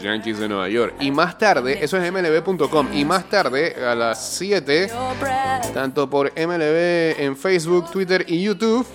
Yankees 0.03 0.37
de 0.37 0.47
Nueva 0.49 0.69
York. 0.69 0.95
Y 0.99 1.09
más 1.11 1.37
tarde, 1.37 1.79
eso 1.81 1.97
es 1.97 2.11
MLB.com, 2.11 2.89
y 2.93 3.05
más 3.05 3.29
tarde, 3.29 3.75
a 3.83 3.95
las 3.95 4.35
7, 4.37 4.89
Your 4.89 5.19
breath. 5.19 5.73
tanto 5.73 6.09
por 6.09 6.31
MLB 6.35 7.19
en 7.21 7.35
Facebook, 7.37 7.89
Twitter 7.89 8.25
y 8.27 8.43
YouTube, 8.43 8.85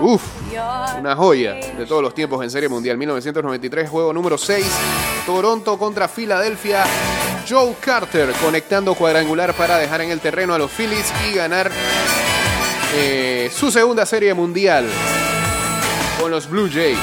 Uf, 0.00 0.22
una 0.98 1.16
joya 1.16 1.54
de 1.54 1.86
todos 1.86 2.02
los 2.02 2.14
tiempos 2.14 2.42
en 2.44 2.50
Serie 2.50 2.68
Mundial. 2.68 2.96
1993, 2.96 3.88
juego 3.88 4.12
número 4.12 4.38
6, 4.38 4.64
Toronto 5.26 5.76
contra 5.78 6.06
Filadelfia. 6.08 6.84
Joe 7.48 7.74
Carter 7.80 8.30
conectando 8.42 8.94
cuadrangular 8.94 9.52
para 9.54 9.76
dejar 9.78 10.00
en 10.02 10.10
el 10.10 10.20
terreno 10.20 10.54
a 10.54 10.58
los 10.58 10.70
Phillies 10.70 11.12
y 11.30 11.34
ganar 11.34 11.70
eh, 12.94 13.50
su 13.52 13.70
segunda 13.70 14.06
Serie 14.06 14.32
Mundial 14.34 14.86
con 16.20 16.30
los 16.30 16.48
Blue 16.48 16.70
Jays. 16.72 16.98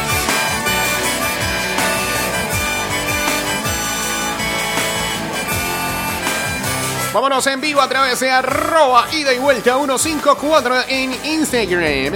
Vámonos 7.13 7.45
en 7.47 7.59
vivo 7.59 7.81
a 7.81 7.89
través 7.89 8.21
de 8.21 8.31
arroba 8.31 9.05
ida 9.11 9.33
y 9.33 9.37
vuelta 9.39 9.75
154 9.75 10.83
en 10.87 11.13
Instagram. 11.25 12.13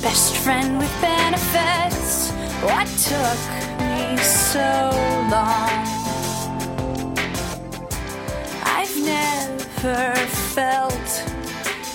Best 0.00 0.36
friend 0.36 0.78
with 0.78 1.00
benefits. 1.00 2.30
What 2.62 2.86
took 3.02 3.38
me 3.80 4.16
so 4.16 4.90
long? 5.28 5.68
I've 8.64 8.96
never 8.96 10.14
felt 10.54 11.24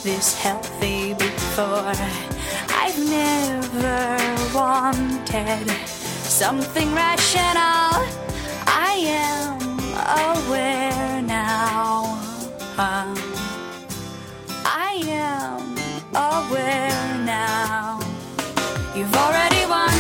this 0.04 0.36
healthy 0.38 1.14
before. 1.14 2.33
I've 2.82 3.00
never 3.00 4.00
wanted 4.54 5.70
something 6.42 6.94
rational. 6.94 8.06
I 8.66 8.94
am 9.08 9.60
aware 10.30 11.22
now. 11.22 12.20
I 14.66 14.94
am 15.08 15.76
aware 16.14 17.26
now. 17.26 18.00
You've 18.96 19.16
already 19.16 19.66
won 19.66 19.93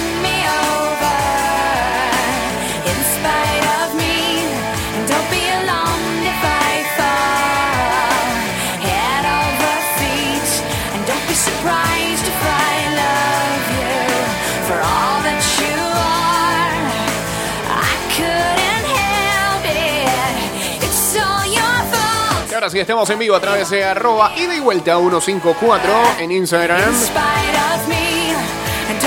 Y 22.73 22.79
estamos 22.79 23.07
en 23.11 23.19
vivo 23.19 23.35
a 23.35 23.39
través 23.39 23.69
de 23.69 23.83
arroba 23.83 24.33
ida 24.35 24.55
y 24.55 24.59
vuelta 24.59 24.97
154 24.97 25.83
en 26.17 26.31
Instagram. 26.31 26.79
In 26.79 26.95
spite 26.95 27.55
of 27.75 27.87
me, 27.87 28.33
and 28.89 28.99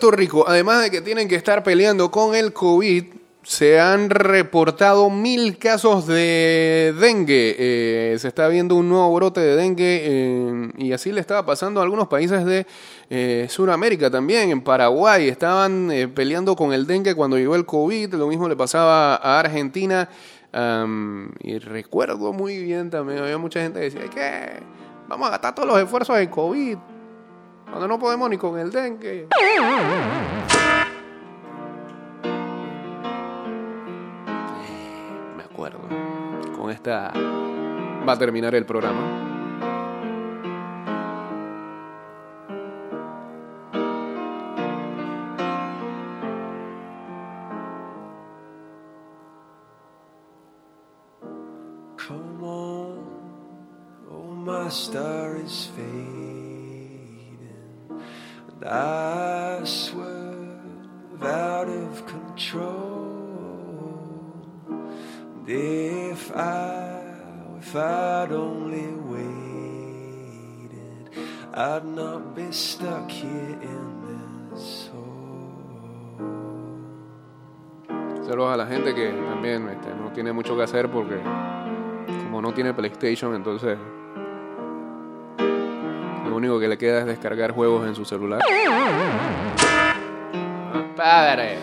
Puerto 0.00 0.16
Rico, 0.16 0.46
además 0.48 0.82
de 0.82 0.90
que 0.90 1.02
tienen 1.02 1.28
que 1.28 1.34
estar 1.34 1.62
peleando 1.62 2.10
con 2.10 2.34
el 2.34 2.54
COVID, 2.54 3.04
se 3.42 3.78
han 3.78 4.08
reportado 4.08 5.10
mil 5.10 5.58
casos 5.58 6.06
de 6.06 6.94
dengue. 6.98 7.54
Eh, 7.58 8.18
se 8.18 8.28
está 8.28 8.48
viendo 8.48 8.76
un 8.76 8.88
nuevo 8.88 9.14
brote 9.14 9.40
de 9.40 9.56
dengue 9.56 10.00
eh, 10.02 10.72
y 10.78 10.92
así 10.92 11.12
le 11.12 11.20
estaba 11.20 11.44
pasando 11.44 11.80
a 11.80 11.82
algunos 11.82 12.08
países 12.08 12.46
de 12.46 12.66
eh, 13.10 13.46
Sudamérica 13.50 14.10
también. 14.10 14.50
En 14.50 14.62
Paraguay 14.62 15.28
estaban 15.28 15.90
eh, 15.90 16.08
peleando 16.08 16.56
con 16.56 16.72
el 16.72 16.86
dengue 16.86 17.14
cuando 17.14 17.36
llegó 17.36 17.54
el 17.54 17.66
COVID. 17.66 18.14
Lo 18.14 18.26
mismo 18.26 18.48
le 18.48 18.56
pasaba 18.56 19.16
a 19.16 19.40
Argentina. 19.40 20.08
Y 21.44 21.58
recuerdo 21.58 22.32
muy 22.32 22.56
bien 22.56 22.88
también, 22.88 23.18
había 23.18 23.36
mucha 23.36 23.60
gente 23.60 23.80
que 23.80 23.90
decía 23.90 24.08
que 24.08 24.62
vamos 25.08 25.28
a 25.28 25.32
gastar 25.32 25.54
todos 25.54 25.68
los 25.68 25.78
esfuerzos 25.78 26.18
en 26.18 26.30
COVID. 26.30 26.78
Cuando 27.70 27.88
no 27.88 27.98
podemos 27.98 28.28
ni 28.28 28.36
con 28.36 28.58
el 28.58 28.70
dengue. 28.70 29.28
Me 35.36 35.42
acuerdo. 35.44 35.80
Con 36.56 36.70
esta 36.70 37.12
va 38.06 38.12
a 38.12 38.18
terminar 38.18 38.54
el 38.54 38.66
programa. 38.66 39.28
Come 51.96 52.42
on, 52.42 52.98
oh 54.10 54.32
my 54.34 54.68
star 54.68 55.36
is 55.36 55.70
fading, 55.76 56.49
I 58.62 59.62
swerve 59.64 61.22
out 61.22 61.68
of 61.68 62.06
control. 62.06 63.08
If 65.46 66.30
I, 66.36 67.00
if 67.58 67.74
I'd 67.74 68.32
only 68.32 68.86
waited, 69.08 70.70
I'd 71.54 71.86
not 71.86 72.34
be 72.36 72.52
stuck 72.52 73.10
here 73.10 73.58
in 73.62 74.50
this 74.52 74.90
hole. 74.92 75.08
Saludos 78.26 78.52
a 78.52 78.56
la 78.58 78.66
gente 78.66 78.94
que 78.94 79.10
también 79.10 79.68
este, 79.70 79.94
no 79.94 80.12
tiene 80.12 80.32
mucho 80.32 80.54
que 80.54 80.64
hacer 80.64 80.90
porque 80.90 81.18
como 82.24 82.42
no 82.42 82.52
tiene 82.52 82.74
PlayStation, 82.74 83.34
entonces 83.34 83.78
lo 86.30 86.36
único 86.36 86.58
que 86.60 86.68
le 86.68 86.78
queda 86.78 87.00
es 87.00 87.06
descargar 87.06 87.52
juegos 87.52 87.86
en 87.86 87.94
su 87.94 88.04
celular. 88.04 88.40
Padres. 90.96 91.58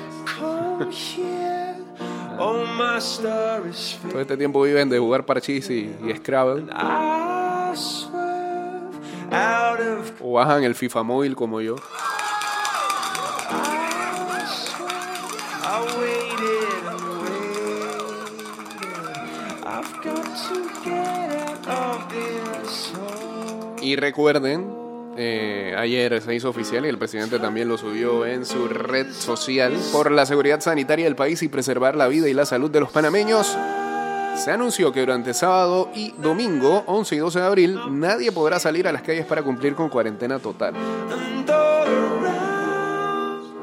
Todo 4.11 4.22
este 4.22 4.38
tiempo 4.38 4.61
viven 4.61 4.89
de 4.89 4.99
jugar 4.99 5.26
parchís 5.26 5.70
y, 5.70 5.95
y 6.05 6.15
Scrabble. 6.18 6.65
O 10.22 10.34
bajan 10.34 10.63
el 10.63 10.76
FIFA 10.76 11.03
móvil 11.03 11.36
como 11.36 11.61
yo. 11.61 11.76
Y 23.88 23.96
recuerden, 23.96 24.70
eh, 25.16 25.74
ayer 25.78 26.22
se 26.22 26.36
hizo 26.36 26.50
oficial 26.50 26.86
y 26.86 26.90
el 26.90 26.98
presidente 26.98 27.40
también 27.40 27.70
lo 27.70 27.78
subió 27.78 28.26
en 28.26 28.46
su 28.46 28.68
red 28.68 29.14
social 29.14 29.74
por 29.94 30.12
la 30.12 30.26
seguridad 30.26 30.60
sanitaria 30.60 31.06
del 31.06 31.16
país 31.16 31.42
y 31.42 31.48
preservar 31.48 31.96
la 31.96 32.10
vida 32.10 32.28
y 32.28 32.34
la 32.34 32.46
salud 32.46 32.70
de 32.70 32.82
los 32.82 32.92
panameños. 32.92 33.58
Se 34.36 34.52
anunció 34.52 34.92
que 34.92 35.00
durante 35.00 35.34
sábado 35.34 35.90
y 35.96 36.12
domingo, 36.18 36.84
11 36.86 37.16
y 37.16 37.18
12 37.20 37.40
de 37.40 37.46
abril, 37.46 37.80
nadie 37.92 38.34
podrá 38.34 38.60
salir 38.60 38.90
a 38.90 38.92
las 38.92 39.04
calles 39.04 39.26
para 39.26 39.42
cumplir 39.42 39.74
con 39.74 39.88
cuarentena 39.88 40.38
total. 40.38 40.74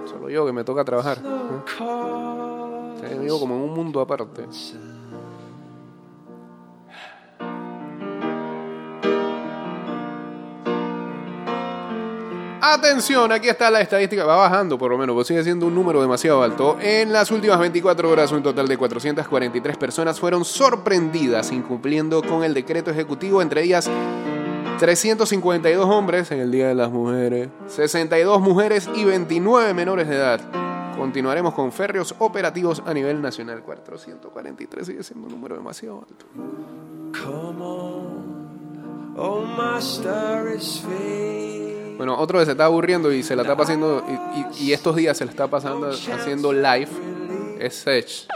Solo 0.07 0.31
yo 0.31 0.47
que 0.47 0.53
me 0.53 0.65
toca 0.65 0.87
trabajar. 0.87 1.19
¿eh? 1.19 1.73
call. 1.77 1.87
O 1.87 2.97
sea, 2.99 3.11
yo 3.11 3.21
vivo 3.21 3.41
como 3.41 3.57
en 3.57 3.61
un 3.61 3.75
mundo 3.75 4.01
aparte. 4.01 4.47
Atención, 12.67 13.31
aquí 13.31 13.51
está 13.51 13.71
la 13.71 13.83
estadística, 13.83 14.25
va 14.25 14.37
bajando 14.37 14.79
por 14.79 14.91
lo 14.91 14.97
menos, 14.97 15.15
pero 15.15 15.25
sigue 15.25 15.45
siendo 15.45 15.67
un 15.67 15.75
número 15.75 16.01
demasiado 16.01 16.43
alto. 16.43 16.79
En 16.81 17.13
las 17.13 17.31
últimas 17.31 17.59
24 17.59 18.09
horas, 18.11 18.33
un 18.33 18.43
total 18.43 18.67
de 18.67 18.79
443 18.79 19.77
personas 19.77 20.19
fueron 20.19 20.47
sorprendidas 20.47 21.53
incumpliendo 21.53 22.23
con 22.23 22.43
el 22.43 22.55
decreto 22.55 22.91
ejecutivo, 22.91 23.43
entre 23.43 23.65
ellas 23.65 23.91
352 24.79 25.85
hombres 25.85 26.31
en 26.31 26.41
el 26.41 26.51
Día 26.51 26.69
de 26.69 26.75
las 26.75 26.91
Mujeres, 26.91 27.51
62 27.67 28.41
mujeres 28.41 28.89
y 28.95 29.05
29 29.05 29.75
menores 29.75 30.09
de 30.09 30.17
edad. 30.17 30.41
Continuaremos 30.97 31.53
con 31.53 31.71
férreos 31.71 32.15
operativos 32.19 32.83
a 32.87 32.95
nivel 32.95 33.21
nacional. 33.21 33.63
443 33.63 34.87
sigue 34.87 35.03
siendo 35.03 35.27
un 35.27 35.35
número 35.35 35.55
demasiado 35.55 36.07
alto. 36.09 36.25
Come 37.13 37.63
on, 37.63 39.19
oh. 39.19 39.45
Bueno, 41.97 42.19
otro 42.19 42.41
que 42.41 42.45
se 42.45 42.53
está 42.53 42.65
aburriendo 42.65 43.13
y 43.13 43.23
se 43.23 43.37
la 43.37 43.43
está 43.43 43.57
pasando, 43.57 44.05
y, 44.59 44.73
estos 44.73 44.97
días 44.97 45.17
se 45.17 45.25
la 45.25 45.31
está 45.31 45.47
pasando 45.47 45.91
haciendo 45.91 46.53
live, 46.53 46.89
es 47.61 47.75
Sech. 47.77 48.27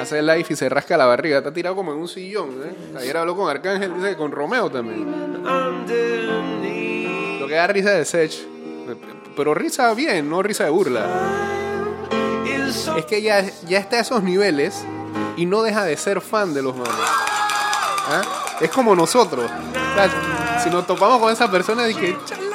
Hace 0.00 0.22
live 0.22 0.46
y 0.48 0.56
se 0.56 0.68
rasca 0.68 0.96
la 0.96 1.06
barriga, 1.06 1.38
está 1.38 1.52
tirado 1.52 1.74
como 1.74 1.92
en 1.92 1.98
un 1.98 2.08
sillón. 2.08 2.50
¿eh? 2.50 2.98
Ayer 2.98 3.16
habló 3.16 3.34
con 3.34 3.48
Arcángel, 3.48 3.94
dice 3.94 4.10
que 4.10 4.16
con 4.16 4.30
Romeo 4.30 4.70
también. 4.70 5.06
Lo 7.40 7.46
que 7.46 7.54
da 7.54 7.66
risa 7.66 7.90
de 7.92 8.04
Sech, 8.04 8.32
pero 9.36 9.54
risa 9.54 9.94
bien, 9.94 10.28
no 10.28 10.42
risa 10.42 10.64
de 10.64 10.70
burla. 10.70 11.06
Es 12.96 13.06
que 13.06 13.22
ya, 13.22 13.42
ya 13.66 13.78
está 13.78 13.96
a 13.96 14.00
esos 14.00 14.22
niveles 14.22 14.84
y 15.36 15.46
no 15.46 15.62
deja 15.62 15.84
de 15.84 15.96
ser 15.96 16.20
fan 16.20 16.52
de 16.52 16.62
los 16.62 16.76
manos. 16.76 16.94
¿Ah? 18.10 18.47
Es 18.60 18.70
como 18.70 18.94
nosotros. 18.94 19.50
Si 20.62 20.70
nos 20.70 20.86
topamos 20.86 21.20
con 21.20 21.32
esa 21.32 21.50
persona, 21.50 21.84
dije, 21.84 22.16
"Chale, 22.26 22.47